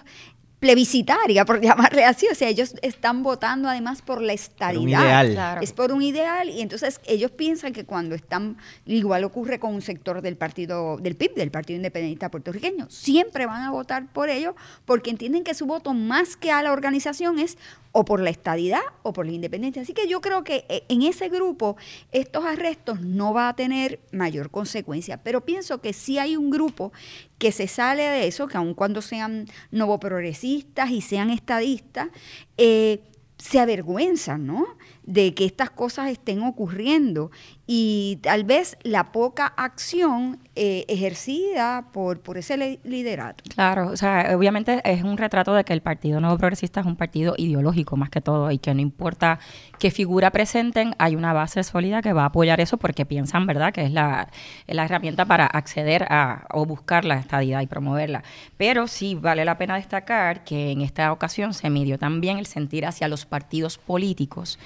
plebiscitaria, 0.60 1.46
por 1.46 1.62
llamarle 1.62 2.06
así. 2.06 2.28
O 2.32 2.36
sea, 2.36 2.50
ellos 2.50 2.76
están 2.82 3.24
votando 3.24 3.70
además 3.70 4.02
por 4.02 4.22
la 4.22 4.34
estabilidad. 4.34 5.26
ideal. 5.26 5.60
Es 5.62 5.74
por 5.74 5.92
un 5.92 6.02
ideal 6.02 6.50
y 6.50 6.62
entonces 6.62 7.00
ellos 7.06 7.32
piensan 7.32 7.74
que 7.74 7.86
cuando 7.86 8.16
están, 8.16 8.58
igual 8.86 9.24
ocurre 9.24 9.60
con 9.60 9.74
un 9.74 9.82
sector 9.82 10.22
del 10.22 10.38
partido, 10.38 10.98
del 10.98 11.16
PIB, 11.16 11.36
del 11.36 11.52
Partido 11.52 11.78
Independiente 11.78 12.30
Puertorriqueño, 12.30 12.88
siempre 12.90 13.46
van 13.46 13.64
a 13.64 13.72
votar 13.72 14.12
por 14.12 14.30
ellos 14.30 14.56
porque 14.86 15.10
entienden 15.10 15.44
que 15.44 15.54
su 15.54 15.66
voto 15.66 15.94
más 15.94 16.36
que 16.36 16.52
a 16.52 16.64
la 16.64 16.72
organización 16.72 17.40
es 17.40 17.58
o 17.91 18.06
por 18.06 18.22
la 18.22 18.29
estadidad 18.29 18.82
o 19.03 19.13
por 19.13 19.25
la 19.25 19.32
independencia. 19.32 19.82
Así 19.82 19.94
que 19.94 20.08
yo 20.08 20.22
creo 20.22 20.44
que 20.44 20.65
eh, 20.70 20.84
en 20.89 21.01
ese 21.03 21.29
grupo 21.29 21.77
estos 22.12 22.46
arrestos 22.46 23.01
no 23.01 23.34
va 23.34 23.50
a 23.50 23.56
tener 23.56 24.00
mayor 24.12 24.51
consecuencia, 24.51 25.24
pero 25.24 25.46
pienso 25.46 25.82
que 25.82 25.94
sí 25.94 26.20
hay 26.20 26.38
un 26.38 26.50
grupo 26.50 26.91
que 27.38 27.51
se 27.51 27.67
sale 27.67 28.03
de 28.03 28.27
eso, 28.27 28.48
que 28.48 28.58
aun 28.58 28.74
cuando 28.74 29.01
sean 29.01 29.46
novoprogresistas 29.72 30.91
y 30.91 31.01
sean 31.01 31.29
estadistas, 31.29 32.10
eh, 32.58 33.01
se 33.38 33.60
avergüenzan, 33.60 34.48
¿no? 34.48 34.65
De 35.03 35.34
que 35.34 35.46
estas 35.46 35.70
cosas 35.70 36.10
estén 36.10 36.41
ocurriendo 36.41 37.32
y 37.70 38.20
tal 38.24 38.46
vez 38.46 38.78
la 38.84 39.12
poca 39.12 39.46
acción 39.46 40.40
eh, 40.56 40.86
ejercida 40.88 41.90
por, 41.92 42.22
por 42.22 42.38
ese 42.38 42.80
liderato. 42.84 43.44
Claro, 43.54 43.90
o 43.90 43.98
sea, 43.98 44.36
obviamente 44.36 44.82
es 44.86 45.04
un 45.04 45.18
retrato 45.18 45.54
de 45.54 45.66
que 45.66 45.74
el 45.74 45.82
Partido 45.82 46.22
Nuevo 46.22 46.38
Progresista 46.38 46.80
es 46.80 46.86
un 46.86 46.96
partido 46.96 47.36
ideológico 47.38 47.98
más 47.98 48.10
que 48.10 48.22
todo 48.22 48.50
y 48.52 48.58
que 48.58 48.74
no 48.74 48.80
importa 48.80 49.40
qué 49.80 49.92
figura 49.92 50.32
presenten, 50.32 50.96
hay 50.98 51.18
una 51.18 51.34
base 51.34 51.62
sólida 51.64 52.02
que 52.02 52.14
va 52.14 52.24
a 52.24 52.28
apoyar 52.28 52.62
eso 52.62 52.78
porque 52.78 53.06
piensan, 53.06 53.46
¿verdad?, 53.46 53.74
que 53.74 53.84
es 53.84 53.92
la, 53.92 54.30
la 54.68 54.86
herramienta 54.86 55.26
para 55.26 55.46
acceder 55.46 56.04
a 56.10 56.48
o 56.52 56.66
buscar 56.66 57.04
la 57.04 57.20
estadidad 57.20 57.62
y 57.62 57.68
promoverla. 57.68 58.24
Pero 58.56 58.88
sí 58.88 59.16
vale 59.16 59.44
la 59.44 59.58
pena 59.58 59.76
destacar 59.76 60.46
que 60.46 60.72
en 60.72 60.82
esta 60.82 61.12
ocasión 61.12 61.54
se 61.54 61.70
midió 61.70 62.00
también 62.00 62.38
el 62.38 62.46
sentir 62.46 62.86
hacia 62.86 63.10
los 63.10 63.26
partidos 63.26 63.78
políticos 63.78 64.58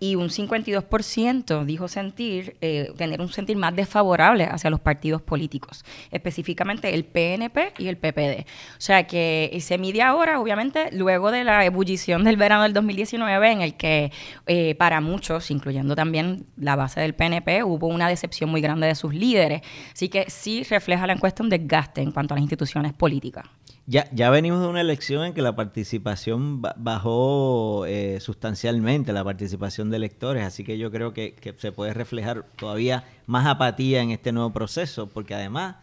y 0.00 0.14
un 0.14 0.30
52% 0.30 1.64
dijo 1.66 1.86
sentir, 1.86 2.56
eh, 2.62 2.92
tener 2.96 3.20
un 3.20 3.28
sentir 3.28 3.56
más 3.58 3.76
desfavorable 3.76 4.44
hacia 4.44 4.70
los 4.70 4.80
partidos 4.80 5.20
políticos, 5.20 5.84
específicamente 6.10 6.94
el 6.94 7.04
PNP 7.04 7.74
y 7.78 7.88
el 7.88 7.98
PPD. 7.98 8.46
O 8.78 8.80
sea 8.80 9.06
que 9.06 9.56
se 9.60 9.76
mide 9.76 10.02
ahora, 10.02 10.40
obviamente, 10.40 10.88
luego 10.92 11.30
de 11.30 11.44
la 11.44 11.64
ebullición 11.66 12.24
del 12.24 12.38
verano 12.38 12.62
del 12.62 12.72
2019, 12.72 13.52
en 13.52 13.60
el 13.60 13.74
que 13.74 14.10
eh, 14.46 14.74
para 14.76 15.02
muchos, 15.02 15.50
incluyendo 15.50 15.94
también 15.94 16.46
la 16.56 16.76
base 16.76 17.00
del 17.00 17.14
PNP, 17.14 17.62
hubo 17.62 17.86
una 17.86 18.08
decepción 18.08 18.50
muy 18.50 18.62
grande 18.62 18.86
de 18.86 18.94
sus 18.94 19.14
líderes. 19.14 19.60
Así 19.92 20.08
que 20.08 20.30
sí 20.30 20.64
refleja 20.64 21.06
la 21.06 21.12
encuesta 21.12 21.42
un 21.42 21.50
desgaste 21.50 22.00
en 22.00 22.10
cuanto 22.10 22.32
a 22.32 22.36
las 22.36 22.42
instituciones 22.42 22.94
políticas. 22.94 23.44
Ya, 23.86 24.08
ya 24.12 24.30
venimos 24.30 24.60
de 24.60 24.68
una 24.68 24.80
elección 24.80 25.24
en 25.24 25.32
que 25.32 25.42
la 25.42 25.56
participación 25.56 26.62
bajó 26.62 27.86
eh, 27.86 28.20
sustancialmente, 28.20 29.12
la 29.12 29.24
participación 29.24 29.90
de 29.90 29.96
electores, 29.96 30.44
así 30.44 30.62
que 30.64 30.78
yo 30.78 30.90
creo 30.92 31.12
que, 31.12 31.34
se 31.58 31.72
puede 31.72 31.92
reflejar 31.92 32.46
todavía 32.56 33.04
más 33.26 33.46
apatía 33.46 34.00
en 34.02 34.10
este 34.10 34.32
nuevo 34.32 34.50
proceso, 34.52 35.08
porque 35.08 35.34
además 35.34 35.76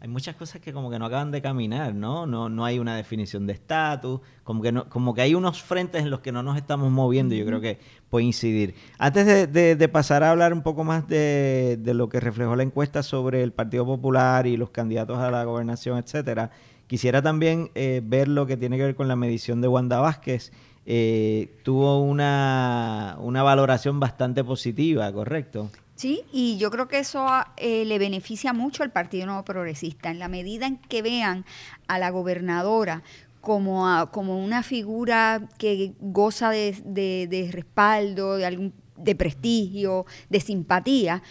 hay 0.00 0.08
muchas 0.08 0.36
cosas 0.36 0.62
que 0.62 0.72
como 0.72 0.90
que 0.90 0.98
no 0.98 1.04
acaban 1.04 1.30
de 1.30 1.42
caminar, 1.42 1.94
¿no? 1.94 2.24
No, 2.24 2.48
no 2.48 2.64
hay 2.64 2.78
una 2.78 2.96
definición 2.96 3.46
de 3.46 3.52
estatus, 3.52 4.20
como 4.44 4.62
que 4.62 4.72
no, 4.72 4.88
como 4.88 5.12
que 5.12 5.20
hay 5.20 5.34
unos 5.34 5.62
frentes 5.62 6.00
en 6.00 6.08
los 6.08 6.20
que 6.20 6.32
no 6.32 6.42
nos 6.42 6.56
estamos 6.56 6.90
moviendo, 6.90 7.34
yo 7.34 7.44
creo 7.44 7.60
que 7.60 7.78
puede 8.08 8.24
incidir. 8.24 8.74
Antes 8.96 9.52
de, 9.52 9.76
de, 9.76 9.88
pasar 9.88 10.22
a 10.22 10.30
hablar 10.30 10.54
un 10.54 10.62
poco 10.62 10.84
más 10.84 11.06
de, 11.06 11.76
de, 11.78 11.92
lo 11.92 12.08
que 12.08 12.20
reflejó 12.20 12.56
la 12.56 12.62
encuesta 12.62 13.02
sobre 13.02 13.42
el 13.42 13.52
Partido 13.52 13.84
Popular 13.84 14.46
y 14.46 14.56
los 14.56 14.70
candidatos 14.70 15.18
a 15.18 15.30
la 15.30 15.44
gobernación, 15.44 15.98
etcétera, 15.98 16.50
Quisiera 16.90 17.22
también 17.22 17.70
eh, 17.76 18.00
ver 18.02 18.26
lo 18.26 18.46
que 18.48 18.56
tiene 18.56 18.76
que 18.76 18.82
ver 18.82 18.96
con 18.96 19.06
la 19.06 19.14
medición 19.14 19.60
de 19.60 19.68
Wanda 19.68 20.00
Vázquez. 20.00 20.50
Eh, 20.86 21.60
tuvo 21.62 22.02
una, 22.02 23.16
valoración 23.16 24.00
bastante 24.00 24.42
positiva, 24.42 25.12
¿correcto? 25.12 25.70
Sí, 25.94 26.24
y 26.32 26.58
yo 26.58 26.68
creo 26.72 26.88
que 26.88 26.98
eso 26.98 27.28
eh, 27.58 27.84
le 27.84 28.00
beneficia 28.00 28.52
mucho 28.52 28.82
al 28.82 28.90
Partido 28.90 29.26
Nuevo 29.26 29.44
Progresista, 29.44 30.10
en 30.10 30.18
la 30.18 30.26
medida 30.26 30.66
en 30.66 30.78
que 30.78 31.00
vean 31.00 31.44
a 31.86 32.00
la 32.00 32.10
gobernadora 32.10 33.04
como, 33.40 34.10
como 34.10 34.44
una 34.44 34.64
figura 34.64 35.48
que 35.58 35.92
goza 36.00 36.50
de, 36.50 36.72
de 36.82 37.50
respaldo, 37.52 38.36
de 38.36 38.46
algún 38.46 38.74
de 39.02 39.14
prestigio, 39.14 40.06
de 40.28 40.40
simpatía, 40.40 41.22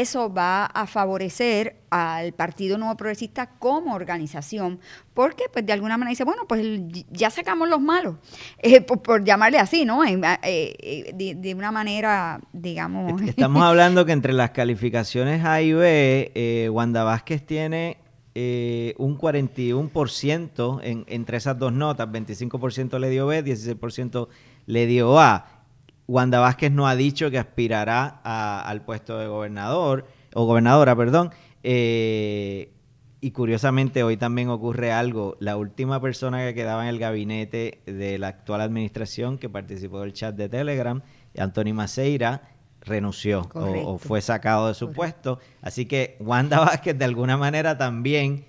eso 0.00 0.32
va 0.32 0.66
a 0.66 0.86
favorecer 0.86 1.76
al 1.90 2.32
Partido 2.32 2.76
Nuevo 2.78 2.96
Progresista 2.96 3.50
como 3.58 3.94
organización, 3.94 4.80
porque 5.14 5.44
pues 5.52 5.64
de 5.64 5.72
alguna 5.72 5.96
manera 5.96 6.10
dice, 6.10 6.24
bueno, 6.24 6.42
pues 6.48 6.64
ya 7.10 7.30
sacamos 7.30 7.68
los 7.68 7.80
malos, 7.80 8.16
eh, 8.58 8.80
por, 8.80 9.24
llamarle 9.24 9.58
así, 9.58 9.84
¿no? 9.84 10.04
Eh, 10.04 10.18
eh, 10.42 11.34
de, 11.36 11.54
una 11.54 11.70
manera, 11.70 12.40
digamos... 12.52 13.22
Estamos 13.26 13.62
hablando 13.62 14.04
que 14.04 14.12
entre 14.12 14.32
las 14.32 14.50
calificaciones 14.50 15.44
A 15.44 15.62
y 15.62 15.72
B, 15.72 16.68
Wanda 16.72 17.04
Vázquez 17.04 17.46
tiene 17.46 17.98
un 18.34 19.16
41% 19.16 20.80
en, 20.82 21.04
entre 21.06 21.36
esas 21.36 21.56
dos 21.58 21.72
notas, 21.72 22.08
25% 22.08 22.98
le 22.98 23.10
dio 23.10 23.26
B, 23.26 23.44
16% 23.44 24.28
le 24.66 24.86
dio 24.86 25.20
A. 25.20 25.53
Wanda 26.06 26.40
Vázquez 26.40 26.70
no 26.70 26.86
ha 26.86 26.96
dicho 26.96 27.30
que 27.30 27.38
aspirará 27.38 28.20
al 28.62 28.82
puesto 28.82 29.18
de 29.18 29.26
gobernador, 29.26 30.06
o 30.34 30.44
gobernadora, 30.44 30.94
perdón. 30.94 31.30
Eh, 31.62 32.70
y 33.20 33.30
curiosamente 33.30 34.02
hoy 34.02 34.18
también 34.18 34.50
ocurre 34.50 34.92
algo. 34.92 35.36
La 35.40 35.56
última 35.56 35.98
persona 36.00 36.44
que 36.44 36.52
quedaba 36.52 36.82
en 36.82 36.90
el 36.90 36.98
gabinete 36.98 37.80
de 37.86 38.18
la 38.18 38.28
actual 38.28 38.60
administración 38.60 39.38
que 39.38 39.48
participó 39.48 40.02
del 40.02 40.12
chat 40.12 40.34
de 40.34 40.50
Telegram, 40.50 41.00
Anthony 41.38 41.72
Maceira, 41.72 42.42
renunció 42.82 43.48
o, 43.54 43.96
fue 43.96 44.20
sacado 44.20 44.68
de 44.68 44.74
su 44.74 44.92
puesto. 44.92 45.38
Así 45.62 45.86
que 45.86 46.18
Wanda 46.20 46.60
Vázquez 46.66 46.98
de 46.98 47.04
alguna 47.06 47.38
manera 47.38 47.78
también 47.78 48.44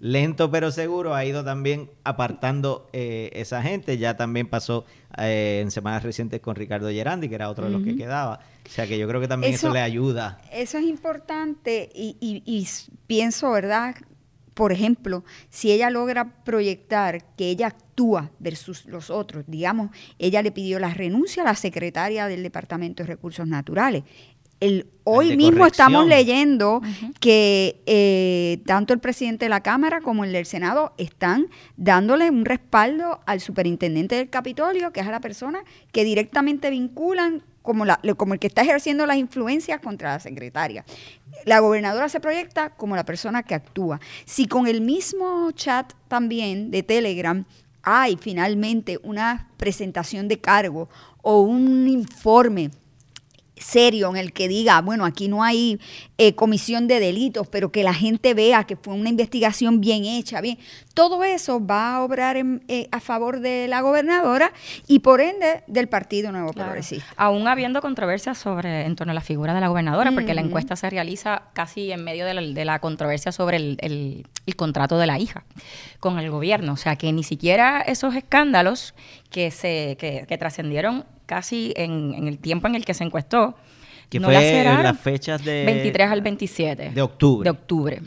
lento 0.00 0.50
pero 0.50 0.72
seguro 0.72 1.14
ha 1.14 1.24
ido 1.24 1.44
también 1.44 1.90
apartando 2.04 2.88
eh, 2.92 3.30
esa 3.34 3.62
gente. 3.62 3.98
Ya 3.98 4.16
también 4.16 4.48
pasó 4.48 4.84
eh, 5.18 5.60
en 5.62 5.70
semanas 5.70 6.02
recientes 6.02 6.40
con 6.40 6.56
Ricardo 6.56 6.88
Gerandi, 6.88 7.28
que 7.28 7.34
era 7.34 7.50
otro 7.50 7.66
de 7.66 7.70
los 7.70 7.82
que 7.82 7.94
quedaba. 7.94 8.40
O 8.66 8.68
sea 8.68 8.86
que 8.86 8.98
yo 8.98 9.06
creo 9.06 9.20
que 9.20 9.28
también 9.28 9.54
eso, 9.54 9.72
le 9.72 9.80
ayuda. 9.80 10.40
Eso 10.50 10.78
es 10.78 10.84
importante 10.84 11.90
y, 11.94 12.16
y 12.20 12.68
pienso, 13.06 13.50
¿verdad? 13.52 13.94
Por 14.54 14.72
ejemplo, 14.72 15.24
si 15.48 15.70
ella 15.70 15.90
logra 15.90 16.42
proyectar 16.44 17.34
que 17.36 17.50
ella 17.50 17.68
actúa 17.68 18.30
versus 18.38 18.84
los 18.86 19.08
otros, 19.08 19.44
digamos, 19.46 19.90
ella 20.18 20.42
le 20.42 20.50
pidió 20.50 20.78
la 20.78 20.92
renuncia 20.92 21.42
a 21.42 21.46
la 21.46 21.54
secretaria 21.54 22.26
del 22.26 22.42
Departamento 22.42 23.02
de 23.02 23.06
Recursos 23.06 23.46
Naturales 23.46 24.04
hoy 25.04 25.36
mismo 25.36 25.66
estamos 25.66 26.06
leyendo 26.06 26.82
que 27.20 27.82
eh, 27.86 28.62
tanto 28.66 28.92
el 28.92 29.00
presidente 29.00 29.46
de 29.46 29.48
la 29.48 29.62
Cámara 29.62 30.00
como 30.00 30.24
el 30.24 30.32
del 30.32 30.46
Senado 30.46 30.92
están 30.98 31.46
dándole 31.76 32.30
un 32.30 32.44
respaldo 32.44 33.20
al 33.26 33.40
superintendente 33.40 34.16
del 34.16 34.30
Capitolio, 34.30 34.92
que 34.92 35.00
es 35.00 35.06
a 35.06 35.10
la 35.10 35.20
persona 35.20 35.62
que 35.92 36.04
directamente 36.04 36.70
vinculan 36.70 37.42
como, 37.62 37.84
la, 37.84 38.00
como 38.16 38.34
el 38.34 38.40
que 38.40 38.46
está 38.46 38.62
ejerciendo 38.62 39.06
las 39.06 39.16
influencias 39.16 39.80
contra 39.80 40.12
la 40.12 40.20
secretaria. 40.20 40.84
La 41.44 41.60
gobernadora 41.60 42.08
se 42.08 42.20
proyecta 42.20 42.70
como 42.70 42.96
la 42.96 43.04
persona 43.04 43.42
que 43.42 43.54
actúa. 43.54 44.00
Si 44.24 44.46
con 44.46 44.66
el 44.66 44.80
mismo 44.80 45.50
chat 45.52 45.92
también 46.08 46.70
de 46.70 46.82
Telegram 46.82 47.44
hay 47.82 48.16
finalmente 48.16 48.98
una 49.02 49.48
presentación 49.56 50.28
de 50.28 50.38
cargo 50.38 50.88
o 51.22 51.40
un 51.40 51.88
informe 51.88 52.70
serio 53.60 54.10
en 54.10 54.16
el 54.16 54.32
que 54.32 54.48
diga, 54.48 54.80
bueno, 54.80 55.04
aquí 55.04 55.28
no 55.28 55.42
hay 55.42 55.78
eh, 56.18 56.34
comisión 56.34 56.88
de 56.88 57.00
delitos, 57.00 57.46
pero 57.48 57.70
que 57.70 57.84
la 57.84 57.94
gente 57.94 58.34
vea 58.34 58.64
que 58.64 58.76
fue 58.76 58.94
una 58.94 59.08
investigación 59.10 59.80
bien 59.80 60.04
hecha, 60.04 60.40
bien. 60.40 60.58
Todo 60.94 61.24
eso 61.24 61.64
va 61.64 61.94
a 61.94 62.02
obrar 62.02 62.36
eh, 62.36 62.88
a 62.90 63.00
favor 63.00 63.40
de 63.40 63.68
la 63.68 63.80
gobernadora 63.80 64.52
y 64.86 64.98
por 65.00 65.20
ende 65.20 65.62
del 65.66 65.88
Partido 65.88 66.32
Nuevo 66.32 66.52
Progresista. 66.52 67.06
Aún 67.16 67.46
habiendo 67.48 67.80
controversia 67.80 68.34
sobre 68.34 68.86
en 68.86 68.96
torno 68.96 69.12
a 69.12 69.14
la 69.14 69.20
figura 69.20 69.54
de 69.54 69.60
la 69.60 69.68
gobernadora, 69.68 70.12
porque 70.12 70.34
la 70.34 70.40
encuesta 70.40 70.76
se 70.76 70.90
realiza 70.90 71.42
casi 71.52 71.92
en 71.92 72.02
medio 72.04 72.26
de 72.26 72.64
la, 72.64 72.78
controversia 72.80 73.32
sobre 73.32 73.56
el, 73.56 74.26
contrato 74.56 74.98
de 74.98 75.06
la 75.06 75.18
hija 75.18 75.44
con 76.00 76.18
el 76.18 76.30
gobierno. 76.30 76.72
O 76.72 76.76
sea 76.76 76.96
que 76.96 77.12
ni 77.12 77.22
siquiera 77.22 77.80
esos 77.80 78.14
escándalos 78.14 78.94
que 79.30 79.50
se 79.50 79.96
que 79.98 80.36
trascendieron 80.38 81.04
casi 81.30 81.72
en, 81.76 82.26
el 82.26 82.38
tiempo 82.38 82.66
en 82.66 82.74
el 82.74 82.84
que 82.84 82.92
se 82.92 83.04
encuestó. 83.04 83.54
Que 84.08 84.20
fue 84.20 84.34
en 84.34 84.82
las 84.82 84.98
fechas 84.98 85.44
de... 85.44 85.64
23 85.64 86.10
al 86.10 86.20
27. 86.20 86.90
De 86.90 87.00
octubre. 87.00 87.44
De 87.44 87.50
octubre. 87.50 88.02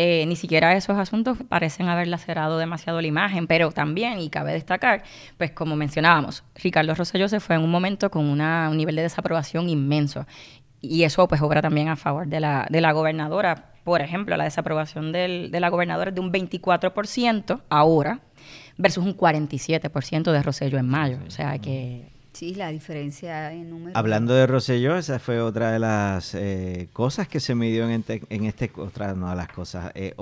Eh, 0.00 0.24
ni 0.26 0.36
siquiera 0.36 0.76
esos 0.76 0.96
asuntos 0.96 1.38
parecen 1.48 1.88
haber 1.88 2.06
lacerado 2.06 2.56
demasiado 2.56 3.00
la 3.00 3.08
imagen, 3.08 3.48
pero 3.48 3.72
también, 3.72 4.20
y 4.20 4.30
cabe 4.30 4.52
destacar, 4.52 5.02
pues 5.38 5.50
como 5.50 5.74
mencionábamos, 5.74 6.44
Ricardo 6.54 6.94
Rosselló 6.94 7.28
se 7.28 7.40
fue 7.40 7.56
en 7.56 7.62
un 7.62 7.70
momento 7.72 8.08
con 8.08 8.26
una, 8.26 8.68
un 8.70 8.76
nivel 8.76 8.94
de 8.94 9.02
desaprobación 9.02 9.68
inmenso. 9.68 10.24
Y 10.80 11.02
eso 11.02 11.26
pues 11.26 11.42
obra 11.42 11.62
también 11.62 11.88
a 11.88 11.96
favor 11.96 12.28
de 12.28 12.38
la, 12.38 12.68
de 12.70 12.80
la 12.80 12.92
gobernadora. 12.92 13.72
Por 13.82 14.00
ejemplo, 14.00 14.36
la 14.36 14.44
desaprobación 14.44 15.10
del, 15.10 15.50
de 15.50 15.58
la 15.58 15.68
gobernadora 15.68 16.10
es 16.10 16.14
de 16.14 16.20
un 16.20 16.32
24% 16.32 17.62
ahora 17.68 18.20
versus 18.76 19.04
un 19.04 19.16
47% 19.16 20.30
de 20.30 20.42
Rosselló 20.44 20.78
en 20.78 20.86
mayo. 20.86 21.18
O 21.26 21.30
sea 21.32 21.58
que 21.58 22.08
Sí, 22.38 22.54
la 22.54 22.68
diferencia 22.68 23.52
en 23.52 23.68
número. 23.68 23.98
Hablando 23.98 24.32
de 24.32 24.46
Rosselló, 24.46 24.96
esa 24.96 25.18
fue 25.18 25.40
otra 25.40 25.72
de 25.72 25.80
las 25.80 26.36
eh, 26.36 26.88
cosas 26.92 27.26
que 27.26 27.40
se 27.40 27.56
midió 27.56 27.84
en 27.84 27.90
este, 27.90 28.22
en 28.30 28.44
este 28.44 28.70
otra 28.76 29.12
no 29.14 29.34
las 29.34 29.48
cosas, 29.48 29.90
eh, 29.96 30.14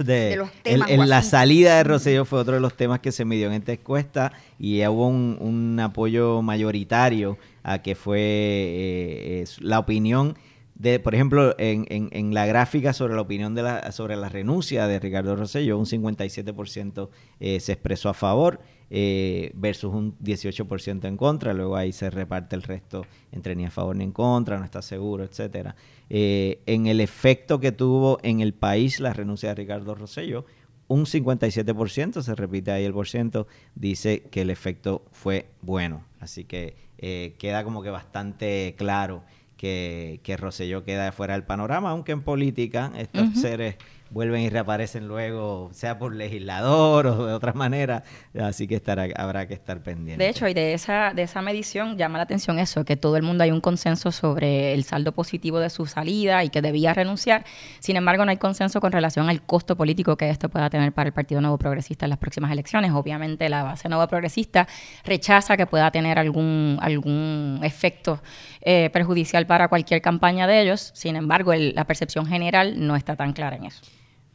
de, 0.00 0.36
los 0.36 0.50
temas, 0.64 0.90
en 0.90 1.08
la 1.08 1.22
salida 1.22 1.76
de 1.76 1.84
Rosselló 1.84 2.24
fue 2.24 2.40
otro 2.40 2.54
de 2.54 2.60
los 2.60 2.76
temas 2.76 2.98
que 2.98 3.12
se 3.12 3.24
midió 3.24 3.46
en 3.46 3.52
esta 3.52 3.74
encuesta 3.74 4.32
y 4.58 4.84
hubo 4.84 5.06
un, 5.06 5.78
apoyo 5.80 6.42
mayoritario 6.42 7.38
a 7.62 7.80
que 7.80 7.94
fue 7.94 8.18
eh, 8.18 9.44
la 9.60 9.78
opinión 9.78 10.36
de, 10.74 10.98
por 10.98 11.14
ejemplo, 11.14 11.54
en, 11.58 11.86
en, 11.90 12.08
en, 12.10 12.34
la 12.34 12.44
gráfica 12.46 12.92
sobre 12.92 13.14
la 13.14 13.20
opinión 13.20 13.54
de 13.54 13.62
la, 13.62 13.92
sobre 13.92 14.16
la 14.16 14.28
renuncia 14.28 14.88
de 14.88 14.98
Ricardo 14.98 15.36
Rosselló, 15.36 15.78
un 15.78 15.86
57% 15.86 17.08
eh, 17.38 17.60
se 17.60 17.72
expresó 17.72 18.08
a 18.08 18.14
favor 18.14 18.60
eh, 18.92 19.52
versus 19.54 19.94
un 19.94 20.18
18% 20.18 21.06
en 21.06 21.16
contra. 21.16 21.54
Luego 21.54 21.76
ahí 21.76 21.92
se 21.92 22.10
reparte 22.10 22.56
el 22.56 22.62
resto 22.62 23.06
entre 23.30 23.54
ni 23.54 23.64
a 23.64 23.70
favor 23.70 23.94
ni 23.94 24.04
en 24.04 24.12
contra, 24.12 24.58
no 24.58 24.64
está 24.64 24.82
seguro, 24.82 25.22
etcétera. 25.22 25.76
Eh, 26.08 26.60
en 26.66 26.86
el 26.86 27.00
efecto 27.00 27.60
que 27.60 27.70
tuvo 27.70 28.18
en 28.22 28.40
el 28.40 28.52
país 28.52 28.98
la 28.98 29.12
renuncia 29.12 29.50
de 29.50 29.54
Ricardo 29.54 29.94
Rosselló, 29.94 30.44
un 30.88 31.04
57%, 31.04 32.20
se 32.20 32.34
repite 32.34 32.72
ahí 32.72 32.84
el 32.84 32.92
por 32.92 33.06
ciento, 33.06 33.46
dice 33.76 34.22
que 34.22 34.40
el 34.40 34.50
efecto 34.50 35.04
fue 35.12 35.46
bueno. 35.62 36.04
Así 36.18 36.44
que 36.44 36.74
eh, 36.98 37.36
queda 37.38 37.62
como 37.62 37.84
que 37.84 37.90
bastante 37.90 38.74
claro 38.76 39.22
que, 39.56 40.18
que 40.24 40.36
Rosselló 40.36 40.82
queda 40.82 41.12
fuera 41.12 41.34
del 41.34 41.44
panorama, 41.44 41.90
aunque 41.90 42.10
en 42.10 42.22
política 42.22 42.90
estos 42.96 43.34
seres 43.40 43.76
vuelven 44.10 44.42
y 44.42 44.50
reaparecen 44.50 45.06
luego, 45.06 45.70
sea 45.72 45.98
por 45.98 46.14
legislador 46.14 47.06
o 47.06 47.26
de 47.26 47.32
otra 47.32 47.52
manera, 47.52 48.02
así 48.40 48.66
que 48.66 48.74
estará, 48.74 49.06
habrá 49.16 49.46
que 49.46 49.54
estar 49.54 49.82
pendiente. 49.82 50.22
De 50.22 50.28
hecho, 50.28 50.48
y 50.48 50.54
de 50.54 50.74
esa, 50.74 51.12
de 51.14 51.22
esa 51.22 51.40
medición 51.42 51.96
llama 51.96 52.18
la 52.18 52.24
atención 52.24 52.58
eso, 52.58 52.84
que 52.84 52.96
todo 52.96 53.16
el 53.16 53.22
mundo 53.22 53.44
hay 53.44 53.52
un 53.52 53.60
consenso 53.60 54.10
sobre 54.10 54.74
el 54.74 54.84
saldo 54.84 55.12
positivo 55.12 55.60
de 55.60 55.70
su 55.70 55.86
salida 55.86 56.42
y 56.44 56.50
que 56.50 56.60
debía 56.60 56.92
renunciar, 56.92 57.44
sin 57.78 57.96
embargo 57.96 58.24
no 58.24 58.32
hay 58.32 58.38
consenso 58.38 58.80
con 58.80 58.92
relación 58.92 59.28
al 59.28 59.42
costo 59.42 59.76
político 59.76 60.16
que 60.16 60.28
esto 60.28 60.48
pueda 60.48 60.68
tener 60.70 60.92
para 60.92 61.08
el 61.08 61.12
Partido 61.12 61.40
Nuevo 61.40 61.58
Progresista 61.58 62.06
en 62.06 62.10
las 62.10 62.18
próximas 62.18 62.50
elecciones. 62.50 62.92
Obviamente 62.92 63.48
la 63.48 63.62
base 63.62 63.88
Nuevo 63.88 64.06
Progresista 64.08 64.66
rechaza 65.04 65.56
que 65.56 65.66
pueda 65.66 65.90
tener 65.90 66.18
algún, 66.18 66.78
algún 66.80 67.60
efecto 67.62 68.20
eh, 68.60 68.90
perjudicial 68.92 69.46
para 69.46 69.68
cualquier 69.68 70.02
campaña 70.02 70.46
de 70.46 70.62
ellos, 70.62 70.90
sin 70.94 71.16
embargo 71.16 71.54
la 71.54 71.84
percepción 71.84 72.26
general 72.26 72.86
no 72.86 72.96
está 72.96 73.14
tan 73.14 73.32
clara 73.32 73.56
en 73.56 73.66
eso. 73.66 73.82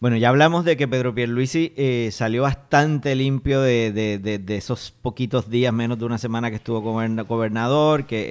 Bueno, 0.05 0.17
ya 0.17 0.29
hablamos 0.29 0.65
de 0.65 0.77
que 0.77 0.87
Pedro 0.87 1.15
Pierluisi 1.15 1.73
eh, 1.75 2.09
salió 2.11 2.43
bastante 2.43 3.15
limpio 3.15 3.59
de, 3.61 3.91
de, 3.91 4.55
esos 4.55 4.93
poquitos 5.01 5.49
días, 5.49 5.73
menos 5.73 5.97
de 5.97 6.05
una 6.05 6.19
semana 6.19 6.51
que 6.51 6.57
estuvo 6.57 6.83
como 6.83 7.01
gobernador, 7.23 8.05
que 8.05 8.21
eh, 8.21 8.27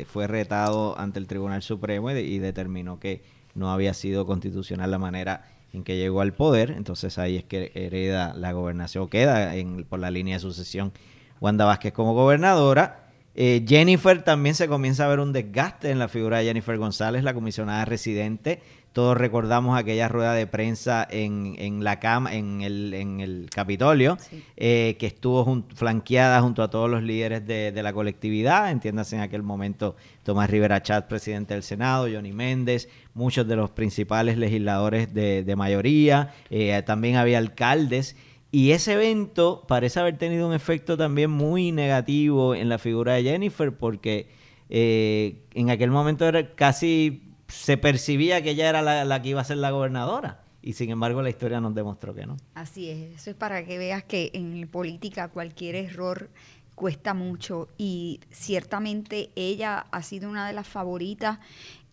eh, 0.00 0.04
fue 0.04 0.26
retado 0.26 0.94
ante 0.98 1.18
el 1.18 1.26
Tribunal 1.26 1.62
Supremo 1.62 2.10
y, 2.10 2.38
determinó 2.38 3.00
que 3.00 3.22
no 3.54 3.72
había 3.72 3.94
sido 3.94 4.26
constitucional 4.26 4.90
la 4.90 4.98
manera 4.98 5.48
en 5.72 5.84
que 5.84 5.96
llegó 5.96 6.20
al 6.20 6.34
poder. 6.34 6.72
Entonces 6.72 7.16
ahí 7.16 7.36
es 7.36 7.44
que 7.44 7.72
hereda 7.74 8.34
la 8.34 8.52
gobernación, 8.52 9.08
queda 9.08 9.56
en, 9.56 9.84
por 9.84 10.00
la 10.00 10.10
línea 10.10 10.36
de 10.36 10.40
sucesión 10.40 10.92
Wanda 11.40 11.64
Vázquez 11.64 11.94
como 11.94 12.12
gobernadora. 12.12 13.05
Jennifer 13.36 14.22
también 14.22 14.54
se 14.54 14.66
comienza 14.66 15.04
a 15.04 15.08
ver 15.08 15.20
un 15.20 15.32
desgaste 15.32 15.90
en 15.90 15.98
la 15.98 16.08
figura 16.08 16.38
de 16.38 16.46
Jennifer 16.46 16.78
González, 16.78 17.22
la 17.22 17.34
comisionada 17.34 17.84
residente 17.84 18.62
todos 18.96 19.14
recordamos 19.14 19.78
aquella 19.78 20.08
rueda 20.08 20.32
de 20.32 20.46
prensa 20.46 21.06
en, 21.10 21.54
en 21.58 21.84
la 21.84 22.00
cama, 22.00 22.34
en 22.34 22.62
el, 22.62 22.94
en 22.94 23.20
el 23.20 23.50
Capitolio, 23.54 24.16
eh, 24.56 24.96
que 24.98 25.06
estuvo 25.06 25.66
flanqueada 25.74 26.40
junto 26.40 26.62
a 26.62 26.70
todos 26.70 26.88
los 26.88 27.02
líderes 27.02 27.46
de, 27.46 27.82
la 27.82 27.92
colectividad. 27.92 28.70
Entiéndase 28.70 29.16
en 29.16 29.20
aquel 29.20 29.42
momento 29.42 29.96
Tomás 30.22 30.48
Rivera 30.48 30.82
Chat, 30.82 31.08
presidente 31.08 31.52
del 31.52 31.62
Senado, 31.62 32.08
Johnny 32.10 32.32
Méndez, 32.32 32.88
muchos 33.12 33.46
de 33.46 33.56
los 33.56 33.68
principales 33.68 34.38
legisladores 34.38 35.12
de, 35.12 35.54
mayoría. 35.58 36.32
Eh, 36.48 36.82
también 36.86 37.16
había 37.16 37.36
alcaldes. 37.36 38.16
Y 38.56 38.72
ese 38.72 38.94
evento 38.94 39.66
parece 39.68 40.00
haber 40.00 40.16
tenido 40.16 40.48
un 40.48 40.54
efecto 40.54 40.96
también 40.96 41.30
muy 41.30 41.72
negativo 41.72 42.54
en 42.54 42.70
la 42.70 42.78
figura 42.78 43.12
de 43.12 43.22
Jennifer, 43.22 43.76
porque 43.76 44.30
eh, 44.70 45.44
en 45.52 45.68
aquel 45.68 45.90
momento 45.90 46.26
era 46.26 46.54
casi 46.54 47.34
se 47.48 47.76
percibía 47.76 48.42
que 48.42 48.52
ella 48.52 48.70
era 48.70 48.80
la, 48.80 49.20
que 49.20 49.28
iba 49.28 49.42
a 49.42 49.44
ser 49.44 49.58
la 49.58 49.72
gobernadora. 49.72 50.42
Y 50.62 50.72
sin 50.72 50.88
embargo 50.88 51.20
la 51.20 51.28
historia 51.28 51.60
nos 51.60 51.74
demostró 51.74 52.14
que 52.14 52.24
no. 52.24 52.38
Así 52.54 52.88
es, 52.88 53.20
eso 53.20 53.28
es 53.28 53.36
para 53.36 53.62
que 53.66 53.76
veas 53.76 54.04
que 54.04 54.30
en 54.32 54.66
política 54.68 55.28
cualquier 55.28 55.74
error 55.74 56.30
cuesta 56.74 57.12
mucho 57.12 57.68
y 57.76 58.20
ciertamente 58.30 59.28
ella 59.36 59.84
ha 59.90 60.02
sido 60.02 60.30
una 60.30 60.46
de 60.46 60.54
las 60.54 60.66
favoritas. 60.66 61.40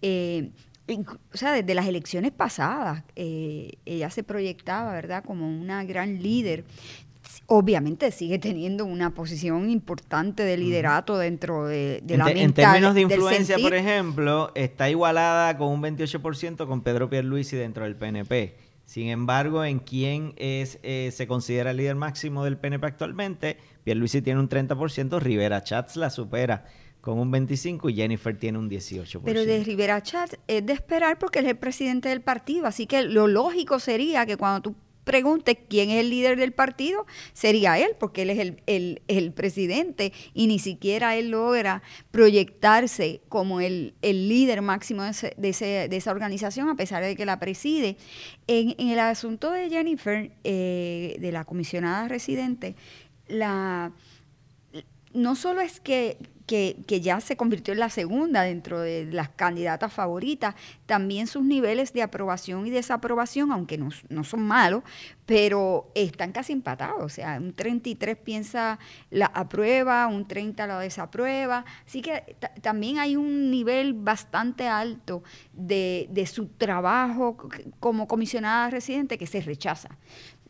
Eh, 0.02 0.52
o 0.88 1.38
sea, 1.38 1.54
desde 1.54 1.74
las 1.76 1.88
elecciones 1.88 2.32
pasadas, 2.32 3.04
eh, 3.16 3.72
ella 3.86 4.10
se 4.10 4.24
proyectaba, 4.24 4.92
¿verdad?, 4.92 5.24
como 5.24 5.48
una 5.48 5.84
gran 5.86 6.22
líder. 6.22 6.66
Obviamente 7.48 8.12
sigue 8.12 8.38
teniendo 8.38 8.86
una 8.86 9.12
posición 9.14 9.70
importante 9.70 10.44
de 10.44 10.58
liderato 10.58 11.18
dentro 11.18 11.66
de, 11.66 12.04
la 12.06 12.30
En, 12.30 12.38
en 12.38 12.54
términos 12.54 12.94
de 12.96 13.02
influencia, 13.02 13.58
por 13.58 13.74
ejemplo, 13.74 14.52
está 14.56 14.90
igualada 14.90 15.58
con 15.58 15.70
un 15.70 15.82
28% 15.82 16.68
con 16.68 16.82
Pedro 16.82 17.10
Pierluisi 17.10 17.56
dentro 17.56 17.86
del 17.86 17.96
PNP. 17.96 18.58
Sin 18.86 19.08
embargo, 19.08 19.64
en 19.64 19.80
quién 19.80 20.34
es, 20.36 20.80
eh, 20.84 21.12
se 21.14 21.26
considera 21.26 21.72
el 21.72 21.78
líder 21.78 21.96
máximo 21.96 22.44
del 22.44 22.58
PNP 22.58 22.86
actualmente, 22.86 23.58
Pierluisi 23.86 24.22
tiene 24.22 24.40
un 24.40 24.50
30%, 24.50 25.20
Rivera 25.20 25.64
Chats 25.64 25.96
la 25.96 26.10
supera 26.10 26.66
con 27.04 27.20
un 27.20 27.34
25% 27.34 27.92
y 27.92 27.96
Jennifer 27.96 28.40
tiene 28.40 28.58
un 28.58 28.70
18%. 28.70 29.24
Pero 29.26 29.46
de 29.46 29.62
Rivera 29.62 30.02
Chats 30.02 30.38
es 30.48 30.66
de 30.66 30.72
esperar 30.72 31.20
porque 31.20 31.40
es 31.40 31.46
el 31.46 31.58
presidente 31.58 32.08
del 32.08 32.22
partido, 32.22 32.66
así 32.66 32.88
que 32.88 33.04
lo 33.04 33.28
lógico 33.28 33.80
sería 33.80 34.26
que 34.26 34.38
cuando 34.38 34.62
tú 34.62 34.76
pregunte 35.04 35.58
quién 35.68 35.90
es 35.90 36.00
el 36.00 36.10
líder 36.10 36.38
del 36.38 36.54
partido, 36.54 37.06
sería 37.34 37.78
él, 37.78 37.90
porque 38.00 38.22
él 38.22 38.30
es 38.30 39.00
el, 39.10 39.34
presidente 39.34 40.14
y 40.34 40.48
ni 40.48 40.60
siquiera 40.60 41.18
él 41.18 41.32
logra 41.32 41.84
proyectarse 42.12 43.20
como 43.28 43.60
el, 43.60 43.96
líder 44.02 44.62
máximo 44.62 45.04
de, 45.04 45.12
de, 45.36 45.98
esa 45.98 46.12
organización, 46.12 46.70
a 46.70 46.78
pesar 46.78 47.04
de 47.04 47.18
que 47.18 47.26
la 47.26 47.38
preside. 47.38 47.98
En, 48.48 48.76
el 48.80 49.00
asunto 49.00 49.52
de 49.52 49.70
Jennifer, 49.70 50.32
eh, 50.46 51.18
de 51.20 51.32
la 51.34 51.44
comisionada 51.44 52.08
residente, 52.08 52.78
la, 53.28 53.92
no 55.14 55.36
solo 55.36 55.62
es 55.62 55.80
que 55.80 56.18
que, 56.46 57.02
ya 57.02 57.20
se 57.22 57.38
convirtió 57.38 57.74
en 57.74 57.80
la 57.80 57.90
segunda 57.90 58.42
dentro 58.42 58.80
de 58.80 59.06
las 59.06 59.30
candidatas 59.30 59.94
favoritas, 59.94 60.56
también 60.86 61.28
sus 61.28 61.44
niveles 61.44 61.94
de 61.94 62.02
aprobación 62.02 62.68
y 62.68 62.70
desaprobación, 62.70 63.52
aunque 63.52 63.78
no, 63.78 64.24
son 64.24 64.42
malos, 64.42 64.84
pero 65.26 65.92
están 65.96 66.32
casi 66.32 66.54
empatados. 66.54 67.02
O 67.02 67.10
sea, 67.10 67.38
un 67.38 67.54
33 67.54 68.18
piensa 68.18 68.80
la 69.10 69.28
aprueba, 69.28 70.08
un 70.08 70.28
30 70.28 70.68
la 70.68 70.80
desaprueba. 70.80 71.66
Así 71.86 72.02
que 72.02 72.36
también 72.62 73.00
hay 73.00 73.16
un 73.16 73.50
nivel 73.50 73.94
bastante 73.94 74.68
alto 74.68 75.24
de, 75.54 76.08
de 76.12 76.26
su 76.26 76.48
trabajo 76.48 77.38
como 77.80 78.08
comisionada 78.08 78.70
residente 78.70 79.18
que 79.18 79.28
se 79.28 79.42
rechaza. 79.42 79.98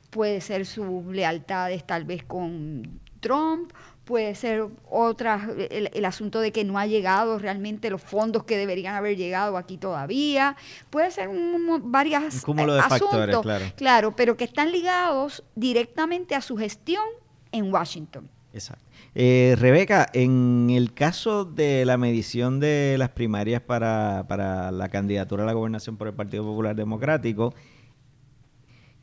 Puede 0.10 0.42
ser 0.42 0.66
sus 0.66 1.06
lealtades 1.06 1.86
tal 1.86 2.06
vez 2.06 2.24
con 2.24 3.00
Trump 3.20 3.72
puede 4.06 4.36
ser 4.36 4.68
otra, 4.90 5.50
el, 5.70 6.06
asunto 6.06 6.40
de 6.40 6.52
que 6.52 6.64
no 6.64 6.78
ha 6.78 6.86
llegado 6.86 7.40
realmente 7.40 7.90
los 7.90 8.02
fondos 8.02 8.44
que 8.44 8.58
deberían 8.58 8.96
haber 8.96 9.16
llegado 9.16 9.58
aquí 9.58 9.78
todavía, 9.78 10.58
puede 10.90 11.12
ser 11.12 11.30
un, 11.30 11.92
varias 11.92 12.44
un 12.46 12.58
de 12.58 12.80
asuntos, 12.80 13.42
claro. 13.42 13.66
claro, 13.76 14.16
pero 14.16 14.36
que 14.36 14.44
están 14.44 14.72
ligados 14.72 15.44
directamente 15.56 16.36
a 16.36 16.42
su 16.42 16.58
gestión 16.58 17.04
en 17.52 17.74
Washington. 17.74 18.30
Exacto. 18.54 18.84
Eh, 19.16 19.56
Rebeca, 19.58 20.08
en 20.14 20.70
el 20.70 20.94
caso 20.94 21.46
de 21.46 21.86
la 21.86 21.98
medición 21.98 22.60
de 22.60 22.96
las 22.98 23.10
primarias 23.10 23.62
para, 23.62 24.26
para 24.28 24.72
la 24.72 24.90
candidatura 24.90 25.44
a 25.44 25.46
la 25.46 25.54
gobernación 25.54 25.98
por 25.98 26.08
el 26.08 26.14
Partido 26.14 26.44
Popular 26.44 26.76
Democrático, 26.76 27.54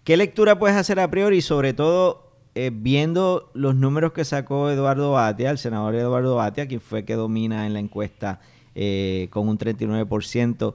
¿qué 0.04 0.16
lectura 0.16 0.58
puedes 0.58 0.76
hacer 0.76 1.00
a 1.00 1.10
priori, 1.10 1.40
sobre 1.40 1.72
todo 1.72 2.29
eh, 2.54 2.70
viendo 2.72 3.50
los 3.54 3.74
números 3.74 4.12
que 4.12 4.24
sacó 4.24 4.70
Eduardo 4.70 5.12
Batia, 5.12 5.50
el 5.50 5.58
senador 5.58 5.94
Eduardo 5.94 6.36
Batia, 6.36 6.66
quien 6.66 6.80
fue 6.80 7.04
que 7.04 7.14
domina 7.14 7.66
en 7.66 7.74
la 7.74 7.80
encuesta 7.80 8.40
eh, 8.74 9.26
con 9.30 9.48
un 9.48 9.58
39%, 9.58 10.74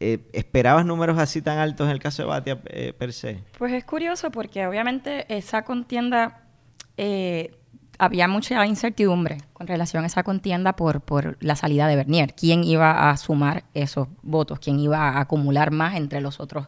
eh, 0.00 0.18
¿esperabas 0.32 0.86
números 0.86 1.18
así 1.18 1.42
tan 1.42 1.58
altos 1.58 1.86
en 1.86 1.92
el 1.92 1.98
caso 1.98 2.22
de 2.22 2.28
Batia 2.28 2.60
eh, 2.66 2.94
per 2.96 3.12
se? 3.12 3.40
Pues 3.58 3.72
es 3.72 3.84
curioso 3.84 4.30
porque 4.30 4.66
obviamente 4.66 5.26
esa 5.34 5.64
contienda 5.64 6.40
había 7.98 8.28
mucha 8.28 8.64
incertidumbre 8.66 9.38
con 9.52 9.66
relación 9.66 10.04
a 10.04 10.06
esa 10.06 10.22
contienda 10.22 10.76
por, 10.76 11.00
por 11.00 11.36
la 11.40 11.56
salida 11.56 11.88
de 11.88 11.96
Bernier. 11.96 12.34
¿Quién 12.34 12.64
iba 12.64 13.10
a 13.10 13.16
sumar 13.16 13.64
esos 13.74 14.08
votos? 14.22 14.58
¿Quién 14.60 14.78
iba 14.78 15.10
a 15.10 15.20
acumular 15.20 15.72
más 15.72 15.96
entre 15.96 16.20
los 16.20 16.40
otros 16.40 16.66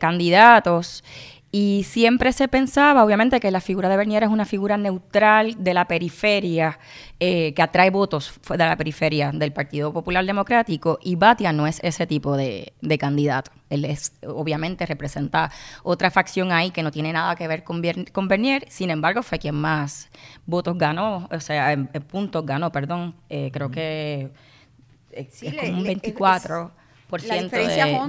candidatos? 0.00 1.04
Y 1.52 1.84
siempre 1.84 2.32
se 2.32 2.46
pensaba, 2.46 3.04
obviamente, 3.04 3.40
que 3.40 3.50
la 3.50 3.60
figura 3.60 3.88
de 3.88 3.96
Bernier 3.96 4.22
es 4.22 4.28
una 4.28 4.44
figura 4.44 4.76
neutral 4.76 5.56
de 5.58 5.74
la 5.74 5.88
periferia, 5.88 6.78
eh, 7.18 7.52
que 7.54 7.62
atrae 7.62 7.90
votos 7.90 8.32
de 8.48 8.56
la 8.58 8.76
periferia 8.76 9.32
del 9.32 9.52
Partido 9.52 9.92
Popular 9.92 10.24
Democrático, 10.24 11.00
y 11.02 11.16
Batia 11.16 11.52
no 11.52 11.66
es 11.66 11.80
ese 11.82 12.06
tipo 12.06 12.36
de, 12.36 12.72
de 12.80 12.98
candidato. 12.98 13.50
Él 13.68 13.84
es, 13.84 14.12
obviamente, 14.24 14.86
representa 14.86 15.50
otra 15.82 16.12
facción 16.12 16.52
ahí 16.52 16.70
que 16.70 16.84
no 16.84 16.92
tiene 16.92 17.12
nada 17.12 17.34
que 17.34 17.48
ver 17.48 17.64
con, 17.64 17.82
Bier- 17.82 18.12
con 18.12 18.28
Bernier, 18.28 18.64
sin 18.68 18.90
embargo, 18.90 19.24
fue 19.24 19.40
quien 19.40 19.56
más 19.56 20.08
votos 20.46 20.78
ganó, 20.78 21.28
o 21.32 21.40
sea, 21.40 21.72
en, 21.72 21.90
en 21.92 22.02
puntos 22.02 22.46
ganó, 22.46 22.70
perdón, 22.70 23.16
eh, 23.28 23.50
creo 23.52 23.72
que 23.72 24.30
Sí, 25.30 25.48
es 25.48 25.54
como 25.54 25.72
un 25.78 25.82
le- 25.82 25.92
es- 25.92 26.00
24 26.02 26.70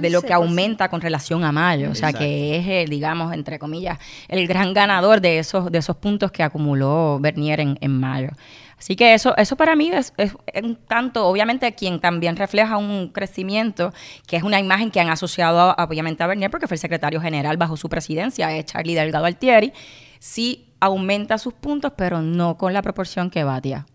de 0.00 0.10
lo 0.10 0.22
que 0.22 0.28
11%. 0.28 0.32
aumenta 0.34 0.88
con 0.88 1.00
relación 1.00 1.44
a 1.44 1.52
mayo, 1.52 1.90
o 1.90 1.94
sea 1.94 2.12
que 2.12 2.56
es, 2.58 2.66
eh, 2.66 2.84
digamos, 2.88 3.32
entre 3.34 3.58
comillas, 3.58 3.98
el 4.28 4.46
gran 4.46 4.72
ganador 4.74 5.20
de 5.20 5.38
esos, 5.38 5.70
de 5.70 5.78
esos 5.78 5.96
puntos 5.96 6.30
que 6.32 6.42
acumuló 6.42 7.18
Bernier 7.20 7.60
en, 7.60 7.78
en 7.80 7.98
mayo. 7.98 8.30
Así 8.78 8.96
que 8.96 9.14
eso, 9.14 9.36
eso 9.36 9.54
para 9.56 9.76
mí 9.76 9.90
es, 9.92 10.12
es 10.16 10.34
un 10.62 10.74
tanto, 10.74 11.24
obviamente, 11.28 11.72
quien 11.74 12.00
también 12.00 12.34
refleja 12.36 12.78
un 12.78 13.08
crecimiento, 13.12 13.92
que 14.26 14.36
es 14.36 14.42
una 14.42 14.58
imagen 14.58 14.90
que 14.90 14.98
han 15.00 15.08
asociado 15.08 15.60
a- 15.60 15.84
obviamente 15.84 16.22
a 16.24 16.26
Bernier, 16.26 16.50
porque 16.50 16.66
fue 16.66 16.74
el 16.74 16.80
secretario 16.80 17.20
general 17.20 17.56
bajo 17.56 17.76
su 17.76 17.88
presidencia, 17.88 18.56
es 18.56 18.64
Charlie 18.66 18.94
Delgado 18.96 19.24
Altieri, 19.26 19.72
sí 20.18 20.66
aumenta 20.80 21.38
sus 21.38 21.54
puntos, 21.54 21.92
pero 21.96 22.22
no 22.22 22.56
con 22.58 22.72
la 22.72 22.82
proporción 22.82 23.30
que 23.30 23.44
Batia. 23.44 23.86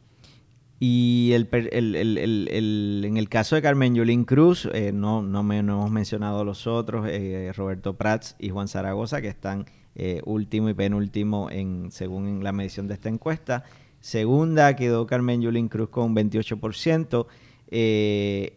Y 0.80 1.32
el, 1.34 1.48
el- 1.52 1.96
el- 1.96 3.02
en 3.06 3.18
el 3.18 3.30
caso 3.30 3.56
de 3.56 3.62
Carmen 3.64 3.96
Yulín 3.96 4.26
Cruz, 4.26 4.70
eh, 4.74 4.92
no, 4.94 5.22
no, 5.24 5.42
me- 5.42 5.64
no 5.64 5.74
hemos 5.74 5.92
mencionado 5.92 6.44
los 6.46 6.68
otros, 6.68 7.08
eh, 7.10 7.52
Roberto 7.56 7.96
Prats 7.98 8.36
y 8.38 8.50
Juan 8.50 8.68
Zaragoza, 8.68 9.22
que 9.22 9.28
están 9.30 9.66
eh, 9.96 10.22
último 10.26 10.70
y 10.70 10.76
penúltimo 10.76 11.50
en, 11.50 11.90
según 11.92 12.28
en 12.28 12.44
la 12.44 12.52
medición 12.52 12.88
de 12.88 12.94
esta 12.94 13.10
encuesta. 13.10 13.64
Segunda 14.00 14.76
quedó 14.76 15.08
Carmen 15.08 15.42
Yulín 15.42 15.70
Cruz 15.70 15.90
con 15.90 16.06
un 16.06 16.16
28%. 16.16 17.26
Eh, 17.70 18.57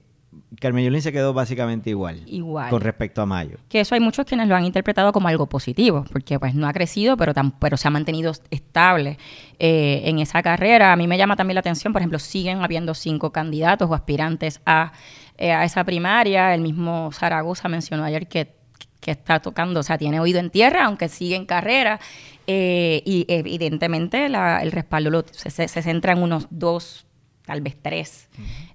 Carmen 0.61 0.85
Yulín 0.85 1.03
se 1.03 1.11
quedó 1.13 1.33
básicamente 1.33 1.91
igual, 1.91 2.23
Igual. 2.27 2.71
con 2.71 2.81
respecto 2.81 3.21
a 3.21 3.27
mayo. 3.27 3.57
que 3.69 3.81
eso 3.81 3.95
hay 3.97 4.01
muchos 4.01 4.25
quienes 4.27 4.47
lo 4.47 4.55
han 4.55 4.65
interpretado 4.65 5.13
como 5.13 5.27
algo 5.29 5.49
positivo, 5.49 6.05
porque 6.13 6.39
pues 6.39 6.55
no 6.55 6.69
ha 6.69 6.73
crecido, 6.73 7.17
pero, 7.17 7.35
tam- 7.35 7.55
pero 7.59 7.77
se 7.77 7.89
ha 7.89 7.91
mantenido 7.91 8.33
estable 8.51 9.19
eh, 9.59 10.03
en 10.05 10.21
esa 10.21 10.41
carrera. 10.43 10.93
A 10.93 10.97
mí 10.97 11.07
me 11.09 11.19
llama 11.19 11.35
también 11.37 11.55
la 11.57 11.61
atención, 11.61 11.93
por 11.93 12.01
ejemplo, 12.01 12.19
siguen 12.21 12.63
habiendo 12.63 12.95
cinco 12.95 13.33
candidatos 13.33 13.91
o 13.91 13.95
aspirantes 13.95 14.61
a, 14.67 14.93
eh, 15.37 15.51
a 15.53 15.65
esa 15.65 15.83
primaria. 15.85 16.55
El 16.55 16.61
mismo 16.61 17.11
Zaragoza 17.13 17.69
mencionó 17.69 18.05
ayer 18.05 18.29
que, 18.29 18.55
que 19.01 19.11
está 19.11 19.41
tocando, 19.41 19.81
o 19.81 19.83
sea, 19.83 19.99
tiene 19.99 20.21
oído 20.21 20.39
en 20.39 20.51
tierra, 20.51 20.85
aunque 20.85 21.09
sigue 21.09 21.35
en 21.35 21.47
carrera. 21.47 21.99
Eh, 22.47 23.03
y 23.05 23.25
evidentemente 23.29 24.29
la- 24.29 24.63
el 24.63 24.71
respaldo 24.73 25.11
lo- 25.11 25.25
se, 25.31 25.51
se- 25.51 25.69
se 25.69 25.83
centra 25.83 26.13
en 26.13 26.23
unos 26.23 26.47
dos 26.51 27.07
tal 27.51 27.63
vez 27.63 27.77
tres, 27.83 28.29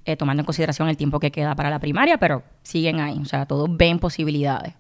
eh, 0.04 0.18
tomando 0.18 0.42
en 0.42 0.46
consideración 0.46 0.90
el 0.90 0.98
tiempo 0.98 1.22
que 1.22 1.32
queda 1.32 1.56
para 1.56 1.70
la 1.70 1.80
primaria, 1.80 2.18
pero 2.18 2.44
siguen 2.62 3.00
ahí, 3.00 3.18
o 3.18 3.24
sea, 3.24 3.46
todos 3.46 3.70
ven 3.72 4.00
posibilidades. 4.00 4.74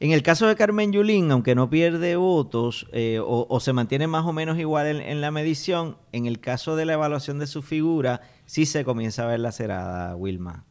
En 0.00 0.12
el 0.12 0.22
caso 0.22 0.46
de 0.46 0.56
Carmen 0.56 0.92
Yulín, 0.92 1.30
aunque 1.30 1.54
no 1.54 1.68
pierde 1.68 2.16
votos 2.16 2.86
eh, 2.92 3.20
o, 3.22 3.60
se 3.60 3.74
mantiene 3.74 4.06
más 4.06 4.24
o 4.24 4.32
menos 4.32 4.58
igual 4.58 4.86
en, 4.86 5.02
en 5.02 5.20
la 5.20 5.30
medición, 5.30 5.98
en 6.12 6.24
el 6.24 6.40
caso 6.40 6.74
de 6.74 6.86
la 6.86 6.94
evaluación 6.94 7.38
de 7.38 7.46
su 7.46 7.60
figura, 7.60 8.22
sí 8.46 8.64
se 8.64 8.82
comienza 8.82 9.24
a 9.24 9.26
ver 9.26 9.40
lacerada, 9.40 10.16
Wilma. 10.16 10.64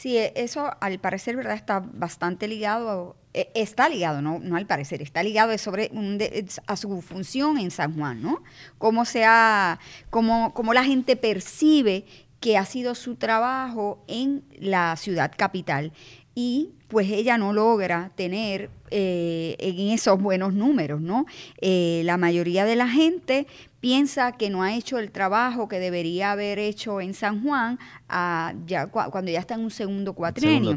Sí, 0.00 0.16
e- 0.16 0.32
eso 0.34 0.70
al 0.80 0.98
parecer, 0.98 1.36
¿verdad? 1.36 1.52
Está 1.56 1.80
bastante 1.80 2.48
ligado, 2.48 3.16
eh, 3.34 3.50
está 3.54 3.86
ligado, 3.90 4.22
no, 4.22 4.38
no 4.38 4.56
al 4.56 4.64
parecer, 4.66 5.02
está 5.02 5.22
ligado 5.22 5.56
sobre 5.58 5.90
un 5.92 6.16
de- 6.16 6.46
a 6.66 6.76
su 6.76 7.02
función 7.02 7.58
en 7.58 7.70
San 7.70 7.94
Juan, 7.94 8.22
¿no? 8.22 8.42
Cómo, 8.78 9.04
sea, 9.04 9.78
cómo, 10.08 10.54
cómo 10.54 10.72
la 10.72 10.84
gente 10.84 11.16
percibe 11.16 12.06
que 12.40 12.56
ha 12.56 12.64
sido 12.64 12.94
su 12.94 13.16
trabajo 13.16 14.02
en 14.08 14.42
la 14.58 14.96
ciudad 14.96 15.32
capital. 15.36 15.92
Y 16.42 16.70
pues 16.88 17.08
ella 17.10 17.36
no 17.38 17.52
logra 17.52 18.10
tener 18.16 18.70
eh, 18.90 19.54
en 19.58 19.90
esos 19.90 20.20
buenos 20.20 20.52
números, 20.54 21.00
¿no? 21.00 21.26
Eh, 21.60 22.02
la 22.04 22.16
mayoría 22.16 22.64
de 22.64 22.76
la 22.76 22.88
gente 22.88 23.46
piensa 23.80 24.32
que 24.32 24.50
no 24.50 24.62
ha 24.62 24.74
hecho 24.74 24.98
el 24.98 25.10
trabajo 25.10 25.68
que 25.68 25.78
debería 25.78 26.32
haber 26.32 26.58
hecho 26.58 27.00
en 27.00 27.14
San 27.14 27.42
Juan 27.44 27.78
ah, 28.08 28.52
ya, 28.66 28.90
cua- 28.90 29.10
cuando 29.10 29.30
ya 29.30 29.38
está 29.40 29.54
en 29.54 29.60
un 29.60 29.70
segundo 29.70 30.12
término. 30.40 30.70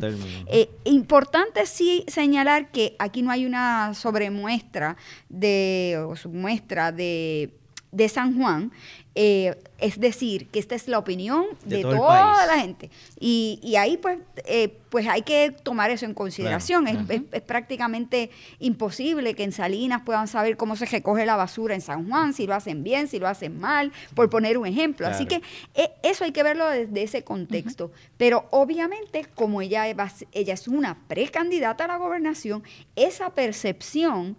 Eh, 0.47 0.69
importante 0.85 1.65
sí 1.65 2.03
señalar 2.07 2.71
que 2.71 2.95
aquí 2.99 3.21
no 3.23 3.31
hay 3.31 3.45
una 3.45 3.93
sobremuestra 3.93 4.95
de, 5.29 5.99
o 6.07 6.15
submuestra 6.15 6.91
de, 6.91 7.49
de 7.93 8.09
San 8.09 8.37
Juan, 8.37 8.71
eh, 9.15 9.55
es 9.77 9.99
decir, 9.99 10.47
que 10.49 10.57
esta 10.57 10.73
es 10.73 10.87
la 10.87 10.97
opinión 10.97 11.45
De 11.65 11.77
de, 11.77 11.81
todo 11.83 11.91
el 11.91 11.97
toda 11.99 12.45
la 12.47 12.57
gente. 12.59 12.89
Y, 13.19 13.59
y 13.61 13.75
ahí 13.75 13.97
pues, 13.97 14.17
eh, 14.45 14.75
pues 14.89 15.07
hay 15.07 15.21
que 15.21 15.51
tomar 15.51 15.91
eso 15.91 16.05
en 16.05 16.15
consideración. 16.15 16.85
Claro, 16.85 16.99
Es- 17.07 17.09
es, 17.17 17.21
es 17.31 17.41
prácticamente 17.43 18.31
imposible 18.59 19.35
que 19.35 19.43
en 19.43 19.51
Salinas 19.51 20.01
puedan 20.03 20.27
saber 20.27 20.57
cómo 20.57 20.75
se 20.75 20.85
recoge 20.87 21.25
la 21.27 21.35
basura 21.35 21.75
en 21.75 21.81
San 21.81 22.09
Juan, 22.09 22.33
si 22.33 22.47
lo 22.47 22.55
hacen 22.55 22.83
bien, 22.83 23.07
si 23.07 23.19
lo 23.19 23.27
hacen 23.27 23.59
mal, 23.59 23.91
por 24.15 24.29
poner 24.31 24.57
un 24.57 24.65
ejemplo. 24.65 25.05
Así 25.07 25.25
que 25.27 25.41
eh, 25.75 25.91
eso 26.01 26.23
hay 26.23 26.31
que 26.31 26.41
verlo 26.41 26.67
desde 26.67 27.03
ese 27.03 27.23
contexto. 27.23 27.91
Pero 28.17 28.47
obviamente, 28.49 29.27
como 29.35 29.61
ella, 29.61 29.85
ella 29.87 30.53
es 30.53 30.67
una 30.67 30.97
precandidata 31.07 31.83
a 31.85 31.87
la 31.87 31.97
gobernación, 31.97 32.63
esa 32.95 33.29
percepción 33.35 34.35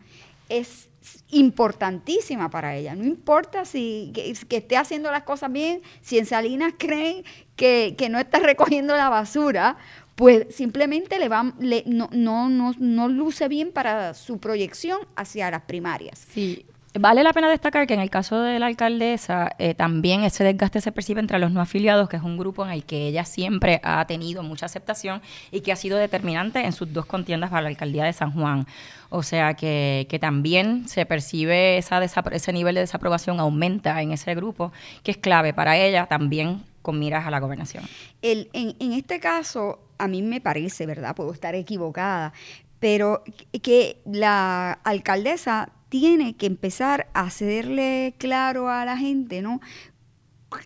es 0.49 0.88
importantísima 1.31 2.51
para 2.51 2.75
ella. 2.77 2.95
No 2.95 3.05
importa 3.05 3.64
si 3.64 4.11
que, 4.14 4.33
que 4.49 4.57
esté 4.59 4.77
haciendo 4.77 5.11
las 5.11 5.23
cosas 5.25 5.53
bien, 5.53 5.83
si 6.01 6.19
en 6.19 6.27
Salinas 6.27 6.75
creen 6.79 7.25
que, 7.57 7.95
que 7.97 8.09
no 8.09 8.19
está 8.19 8.38
recogiendo 8.40 8.97
la 8.97 9.09
basura, 9.09 9.77
pues 10.14 10.47
simplemente 10.55 11.19
le 11.19 11.29
va, 11.29 11.53
le- 11.59 11.85
no, 11.87 12.09
no, 12.12 12.49
no, 12.49 12.73
no 12.79 13.09
luce 13.09 13.49
bien 13.49 13.73
para 13.73 14.14
su 14.14 14.38
proyección 14.38 14.99
hacia 15.17 15.51
las 15.51 15.62
primarias. 15.62 16.25
Sí. 16.33 16.67
Vale 16.97 17.25
la 17.25 17.33
pena 17.33 17.51
destacar 17.51 17.89
que 17.89 17.95
en 17.95 17.99
el 18.01 18.09
caso 18.09 18.41
de 18.41 18.61
la 18.61 18.67
alcaldesa 18.67 19.51
eh, 19.59 19.75
también 19.75 20.23
ese 20.23 20.45
desgaste 20.45 20.81
se 20.81 20.93
percibe 20.93 21.21
entre 21.21 21.41
los 21.41 21.51
no 21.51 21.61
afiliados, 21.61 22.09
que 22.09 22.17
es 22.17 22.23
un 22.23 22.39
grupo 22.39 22.65
en 22.65 22.71
el 22.71 22.85
que 22.85 23.09
ella 23.09 23.25
siempre 23.25 23.81
ha 23.83 24.07
tenido 24.07 24.45
mucha 24.45 24.67
aceptación 24.67 25.21
y 25.51 25.63
que 25.63 25.73
ha 25.73 25.77
sido 25.77 25.99
determinante 25.99 26.65
en 26.65 26.73
sus 26.73 26.93
dos 26.93 27.05
contiendas 27.07 27.51
para 27.51 27.63
la 27.63 27.69
alcaldía 27.71 28.05
de 28.05 28.13
San 28.13 28.31
Juan. 28.31 28.69
O 29.11 29.25
sea 29.25 29.55
que, 29.55 30.07
que 30.09 30.21
también 30.21 30.87
se 30.87 31.05
percibe 31.05 31.79
esa 31.79 32.01
ese 32.05 32.53
nivel 32.53 32.77
de 32.77 32.83
desaprobación 32.83 33.41
aumenta 33.41 34.01
en 34.01 34.13
ese 34.13 34.33
grupo, 34.37 34.73
que 35.03 35.11
es 35.11 35.17
clave 35.17 35.53
para 35.53 35.77
ella 35.77 36.07
también 36.07 36.63
con 36.81 37.01
miras 37.01 37.27
a 37.27 37.31
la 37.33 37.41
gobernación. 37.41 37.83
El, 38.23 38.51
en, 38.53 38.77
en 38.79 38.93
este 38.93 39.19
caso, 39.19 39.81
a 39.99 40.07
mí 40.07 40.23
me 40.23 40.41
parece, 40.41 40.87
¿verdad? 40.87 41.17
Puedo 41.17 41.33
estar 41.33 41.57
equivocada, 41.57 42.33
pero 42.79 43.25
que 43.63 44.01
la 44.05 44.75
alcaldesa 44.85 45.71
tiene 45.95 46.35
que 46.35 46.47
empezar 46.47 47.07
a 47.15 47.21
hacerle 47.21 48.17
claro 48.19 48.69
a 48.69 48.85
la 48.85 48.97
gente, 48.97 49.43
¿no? 49.43 49.61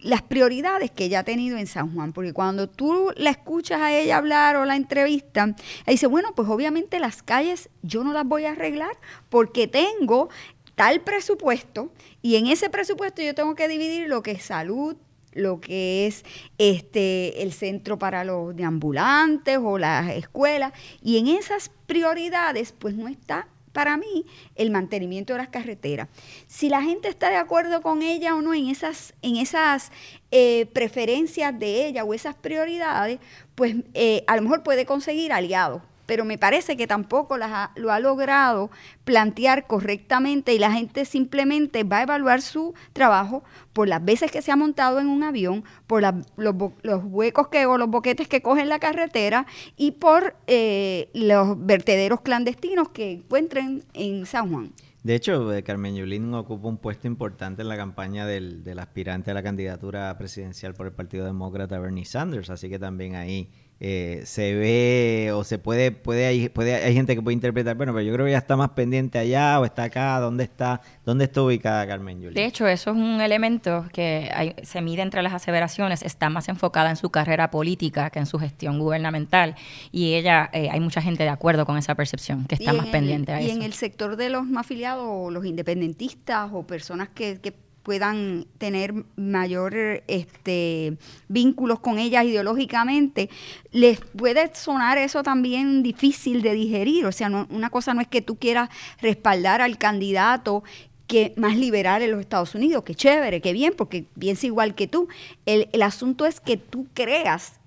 las 0.01 0.23
prioridades 0.23 0.91
que 0.91 1.05
ella 1.05 1.21
ha 1.21 1.25
tenido 1.25 1.59
en 1.59 1.67
San 1.67 1.95
Juan, 1.95 2.15
porque 2.15 2.33
cuando 2.33 2.67
tú 2.67 3.13
la 3.15 3.29
escuchas 3.29 3.83
a 3.83 3.93
ella 3.93 4.17
hablar 4.17 4.57
o 4.57 4.65
la 4.65 4.75
entrevista, 4.75 5.45
ella 5.45 5.85
dice, 5.87 6.07
bueno, 6.07 6.35
pues 6.35 6.49
obviamente 6.49 6.99
las 6.99 7.23
calles 7.23 7.69
yo 7.83 8.05
no 8.05 8.15
las 8.15 8.25
voy 8.25 8.47
a 8.47 8.53
arreglar 8.53 8.97
porque 9.29 9.69
tengo 9.69 10.31
tal 10.77 11.03
presupuesto 11.03 11.93
y 12.23 12.37
en 12.37 12.47
ese 12.47 12.71
presupuesto 12.71 13.21
yo 13.21 13.35
tengo 13.35 13.55
que 13.55 13.69
dividir 13.69 14.09
lo 14.09 14.23
que 14.23 14.31
es 14.31 14.45
salud, 14.45 14.97
lo 15.35 15.61
que 15.61 16.07
es 16.07 16.25
este 16.57 17.43
el 17.43 17.53
centro 17.53 17.99
para 17.99 18.25
los 18.25 18.57
de 18.57 18.65
ambulantes 18.65 19.59
o 19.63 19.77
las 19.77 20.09
escuelas 20.09 20.73
y 21.03 21.19
en 21.19 21.27
esas 21.29 21.71
prioridades 21.87 22.73
pues 22.73 22.95
no 22.95 23.09
está 23.09 23.47
para 23.73 23.97
mí 23.97 24.27
el 24.55 24.71
mantenimiento 24.71 25.33
de 25.33 25.39
las 25.39 25.49
carreteras. 25.49 26.09
Si 26.47 26.69
la 26.69 26.83
gente 26.83 27.09
está 27.09 27.31
de 27.31 27.37
acuerdo 27.37 27.83
con 27.83 28.03
ella 28.03 28.35
o 28.35 28.43
no 28.43 28.55
en 28.55 28.69
esas, 28.69 29.15
en 29.23 29.37
esas 29.37 29.91
eh, 30.31 30.67
preferencias 30.73 31.59
de 31.59 31.87
ella 31.87 32.05
o 32.05 32.15
esas 32.15 32.35
prioridades, 32.35 33.19
pues 33.55 33.77
eh, 33.95 34.25
a 34.27 34.37
lo 34.37 34.43
mejor 34.43 34.63
puede 34.63 34.87
conseguir 34.87 35.33
aliados 35.33 35.83
pero 36.09 36.25
me 36.25 36.39
parece 36.39 36.75
que 36.79 36.87
tampoco 36.87 37.37
las 37.37 37.69
lo 37.77 37.93
ha 37.93 38.01
logrado 38.01 38.71
plantear 39.05 39.67
correctamente 39.67 40.55
y 40.55 40.59
la 40.59 40.73
gente 40.73 41.05
simplemente 41.05 41.85
va 41.85 41.99
a 41.99 42.03
evaluar 42.05 42.41
su 42.41 42.73
trabajo 42.95 43.45
por 43.75 43.89
las 43.89 44.03
veces 44.03 44.33
que 44.33 44.41
se 44.41 44.51
ha 44.51 44.57
montado 44.57 45.01
en 45.01 45.07
un 45.07 45.23
avión, 45.23 45.65
por 45.87 46.01
los, 46.01 46.55
los, 46.83 47.05
huecos 47.05 47.49
que 47.49 47.67
o 47.67 47.77
los 47.77 47.91
boquetes 47.91 48.27
que 48.27 48.41
coge 48.41 48.63
en 48.63 48.71
la 48.71 48.79
carretera 48.79 49.47
y 49.77 49.93
por 49.93 50.35
eh, 50.47 51.11
los 51.13 51.63
vertederos 51.67 52.23
clandestinos 52.23 52.89
que 52.89 53.13
encuentren 53.13 53.85
en 53.93 54.25
San 54.25 54.51
Juan. 54.51 54.73
De 55.03 55.15
hecho, 55.15 55.53
eh, 55.53 55.63
Carmen 55.63 55.95
Yulín 55.95 56.33
ocupa 56.33 56.69
un 56.69 56.79
puesto 56.79 57.07
importante 57.07 57.61
en 57.61 57.69
la 57.69 57.77
campaña 57.77 58.25
del 58.25 58.79
aspirante 58.79 59.31
a 59.31 59.35
la 59.35 59.43
candidatura 59.43 60.17
presidencial 60.17 60.73
por 60.73 60.87
el 60.87 60.93
Partido 60.95 61.27
Demócrata, 61.27 61.79
Bernie 61.79 62.07
Sanders, 62.07 62.49
así 62.49 62.71
que 62.71 62.79
también 62.79 63.15
ahí 63.15 63.51
eh, 63.81 64.23
se 64.25 64.55
ve 64.55 65.31
o 65.33 65.45
se 65.45 65.59
puede, 65.59 65.93
puede 65.93 66.27
hay, 66.27 66.49
puede, 66.49 66.75
hay 66.75 66.95
gente 66.95 67.15
que 67.15 67.23
puede 67.23 67.35
interpretar, 67.35 67.77
bueno, 67.77 67.93
pero 67.93 68.05
yo 68.05 68.13
creo 68.13 68.27
que 68.27 68.33
ya 68.33 68.39
está 68.39 68.57
más 68.57 68.71
pendiente 68.71 69.19
allá 69.19 69.61
o 69.61 69.65
está 69.65 69.85
acá, 69.85 70.19
¿dónde 70.19 70.43
está, 70.45 70.81
dónde 71.05 71.27
está 71.27 71.43
ubicada 71.43 71.87
Carmen 71.87 72.21
Yulín? 72.21 72.35
De 72.35 72.45
hecho, 72.45 72.67
eso 72.67 72.91
es 72.91 72.97
un 72.97 73.21
elemento 73.21 73.87
que 73.93 74.57
se 74.63 74.81
mide 74.81 75.03
entre 75.03 75.23
las 75.23 75.33
aseveraciones, 75.33 76.03
está 76.03 76.29
más 76.29 76.49
enfocada 76.49 76.91
en 76.91 76.97
su 76.97 77.11
carrera 77.11 77.51
política 77.53 78.11
que 78.11 78.19
en 78.19 78.27
su 78.27 78.39
gestión 78.39 78.81
gubernamental 78.81 79.55
y 79.93 80.15
ella, 80.15 80.51
eh, 80.53 80.71
hay 80.71 80.81
mucha 80.81 81.01
gente 81.01 81.23
de 81.23 81.29
acuerdo 81.29 81.65
con 81.65 81.79
esa 81.79 81.95
percepción, 81.95 82.47
que 82.47 82.57
está 82.57 82.73
más 82.73 82.87
pendiente 82.87 83.33
a 83.33 83.41
y 83.41 83.47
eso. 83.47 83.55
Y 83.55 83.57
en 83.59 83.63
el 83.63 83.75
sector 83.75 84.17
de 84.17 84.29
los 84.29 84.47
no 84.47 84.59
afiliados 84.59 85.07
o 85.09 85.31
los 85.31 85.47
independentistas 85.47 86.51
o 86.53 86.67
personas 86.67 87.09
que, 87.11 87.41
que 87.41 87.68
puedan 87.83 88.47
tener 88.59 88.93
mayor 89.17 90.03
este, 90.07 90.97
vínculos 91.29 91.81
con 91.81 91.99
ellas 91.99 92.25
ideológicamente, 92.25 93.31
les 93.73 94.01
puede 94.01 94.55
sonar 94.55 94.99
eso 94.99 95.23
también 95.23 95.83
difícil 95.83 96.43
de 96.43 96.53
digerir. 96.53 97.07
O 97.07 97.13
sea, 97.13 97.29
una 97.29 97.71
cosa 97.71 97.95
no 97.95 98.01
es 98.01 98.09
que 98.09 98.23
tú 98.23 98.37
quieras 98.37 98.69
respaldar 99.01 99.63
al 99.63 99.79
candidato 99.79 100.63
que 101.07 101.33
más 101.37 101.57
liberal 101.57 102.03
en 102.03 102.11
los 102.11 102.21
Estados 102.21 102.55
Unidos, 102.55 102.85
que 102.85 102.95
chévere, 102.95 103.41
que 103.41 103.55
bien, 103.55 103.73
porque 103.77 104.05
piensa 104.19 104.47
igual 104.47 104.75
que 104.75 104.87
tú. 104.87 105.09
El, 105.47 105.69
el 105.73 105.83
asunto 105.83 106.27
es 106.27 106.41
que 106.41 106.59
tú 106.59 106.87
creas 106.93 107.59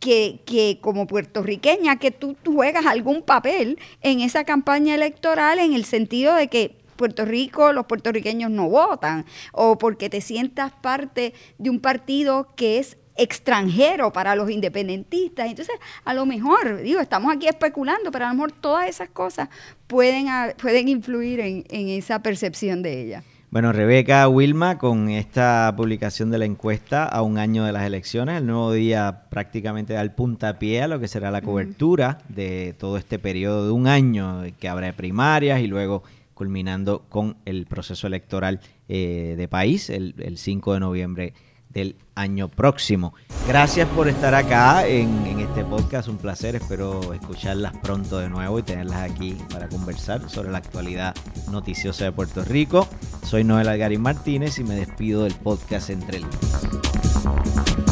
que, 0.00 0.40
que, 0.46 0.78
como 0.80 1.06
puertorriqueña, 1.06 1.96
que 1.96 2.10
tú, 2.10 2.36
juegas 2.44 2.86
algún 2.86 3.22
papel 3.22 3.78
en 4.00 4.20
esa 4.20 4.44
campaña 4.44 4.94
electoral 4.94 5.58
en 5.58 5.74
el 5.74 5.84
sentido 5.84 6.34
de 6.34 6.48
que 6.48 6.79
Puerto 7.00 7.24
Rico 7.24 7.72
los 7.72 7.86
puertorriqueños 7.86 8.50
no 8.50 8.68
votan 8.68 9.24
o 9.52 9.78
porque 9.78 10.10
te 10.10 10.20
sientas 10.20 10.70
parte 10.70 11.32
de 11.56 11.70
un 11.70 11.80
partido 11.80 12.48
que 12.56 12.78
es 12.78 12.98
extranjero 13.16 14.12
para 14.12 14.34
los 14.34 14.50
independentistas. 14.50 15.48
Entonces, 15.48 15.74
a 16.04 16.12
lo 16.12 16.26
mejor, 16.26 16.82
digo, 16.82 17.00
estamos 17.00 17.34
aquí 17.34 17.48
especulando, 17.48 18.10
pero 18.10 18.26
a 18.26 18.28
lo 18.28 18.34
mejor 18.34 18.52
todas 18.52 18.86
esas 18.86 19.08
cosas 19.08 19.48
pueden, 19.86 20.26
pueden 20.60 20.88
influir 20.88 21.40
en, 21.40 21.64
en 21.70 21.88
esa 21.88 22.22
percepción 22.22 22.82
de 22.82 23.00
ella. 23.00 23.22
Bueno, 23.50 23.72
Rebeca 23.72 24.28
Wilma, 24.28 24.76
con 24.76 25.08
esta 25.08 25.72
publicación 25.76 26.30
de 26.30 26.38
la 26.38 26.44
encuesta 26.44 27.04
a 27.04 27.22
un 27.22 27.36
año 27.36 27.64
de 27.64 27.72
las 27.72 27.84
elecciones, 27.84 28.38
el 28.38 28.46
nuevo 28.46 28.72
día 28.72 29.22
prácticamente 29.30 29.94
da 29.94 30.02
el 30.02 30.12
puntapié 30.12 30.82
a 30.82 30.86
lo 30.86 31.00
que 31.00 31.08
será 31.08 31.30
la 31.30 31.40
cobertura 31.40 32.18
de 32.28 32.76
todo 32.78 32.96
este 32.96 33.18
periodo 33.18 33.64
de 33.66 33.72
un 33.72 33.88
año 33.88 34.44
que 34.60 34.68
habrá 34.68 34.92
primarias 34.92 35.60
y 35.62 35.66
luego 35.66 36.04
culminando 36.40 37.04
con 37.10 37.36
el 37.44 37.66
proceso 37.66 38.06
electoral 38.06 38.60
eh, 38.88 39.34
de 39.36 39.46
país 39.46 39.90
el, 39.90 40.38
5 40.38 40.72
de 40.72 40.80
noviembre 40.80 41.34
del 41.68 41.96
año 42.14 42.48
próximo. 42.48 43.12
Gracias 43.46 43.86
por 43.90 44.08
estar 44.08 44.34
acá 44.34 44.86
en, 44.86 45.26
en, 45.26 45.40
este 45.40 45.66
podcast, 45.66 46.08
un 46.08 46.16
placer, 46.16 46.56
espero 46.56 47.12
escucharlas 47.12 47.76
pronto 47.82 48.18
de 48.18 48.30
nuevo 48.30 48.58
y 48.58 48.62
tenerlas 48.62 49.10
aquí 49.10 49.36
para 49.52 49.68
conversar 49.68 50.30
sobre 50.30 50.50
la 50.50 50.56
actualidad 50.56 51.14
noticiosa 51.50 52.04
de 52.04 52.12
Puerto 52.12 52.42
Rico. 52.42 52.88
Soy 53.22 53.44
Noel 53.44 53.68
Algarín 53.68 54.00
Martínez 54.00 54.58
y 54.58 54.64
me 54.64 54.76
despido 54.76 55.24
del 55.24 55.34
podcast 55.34 55.90
Entre 55.90 56.20
Líneas. 56.20 57.89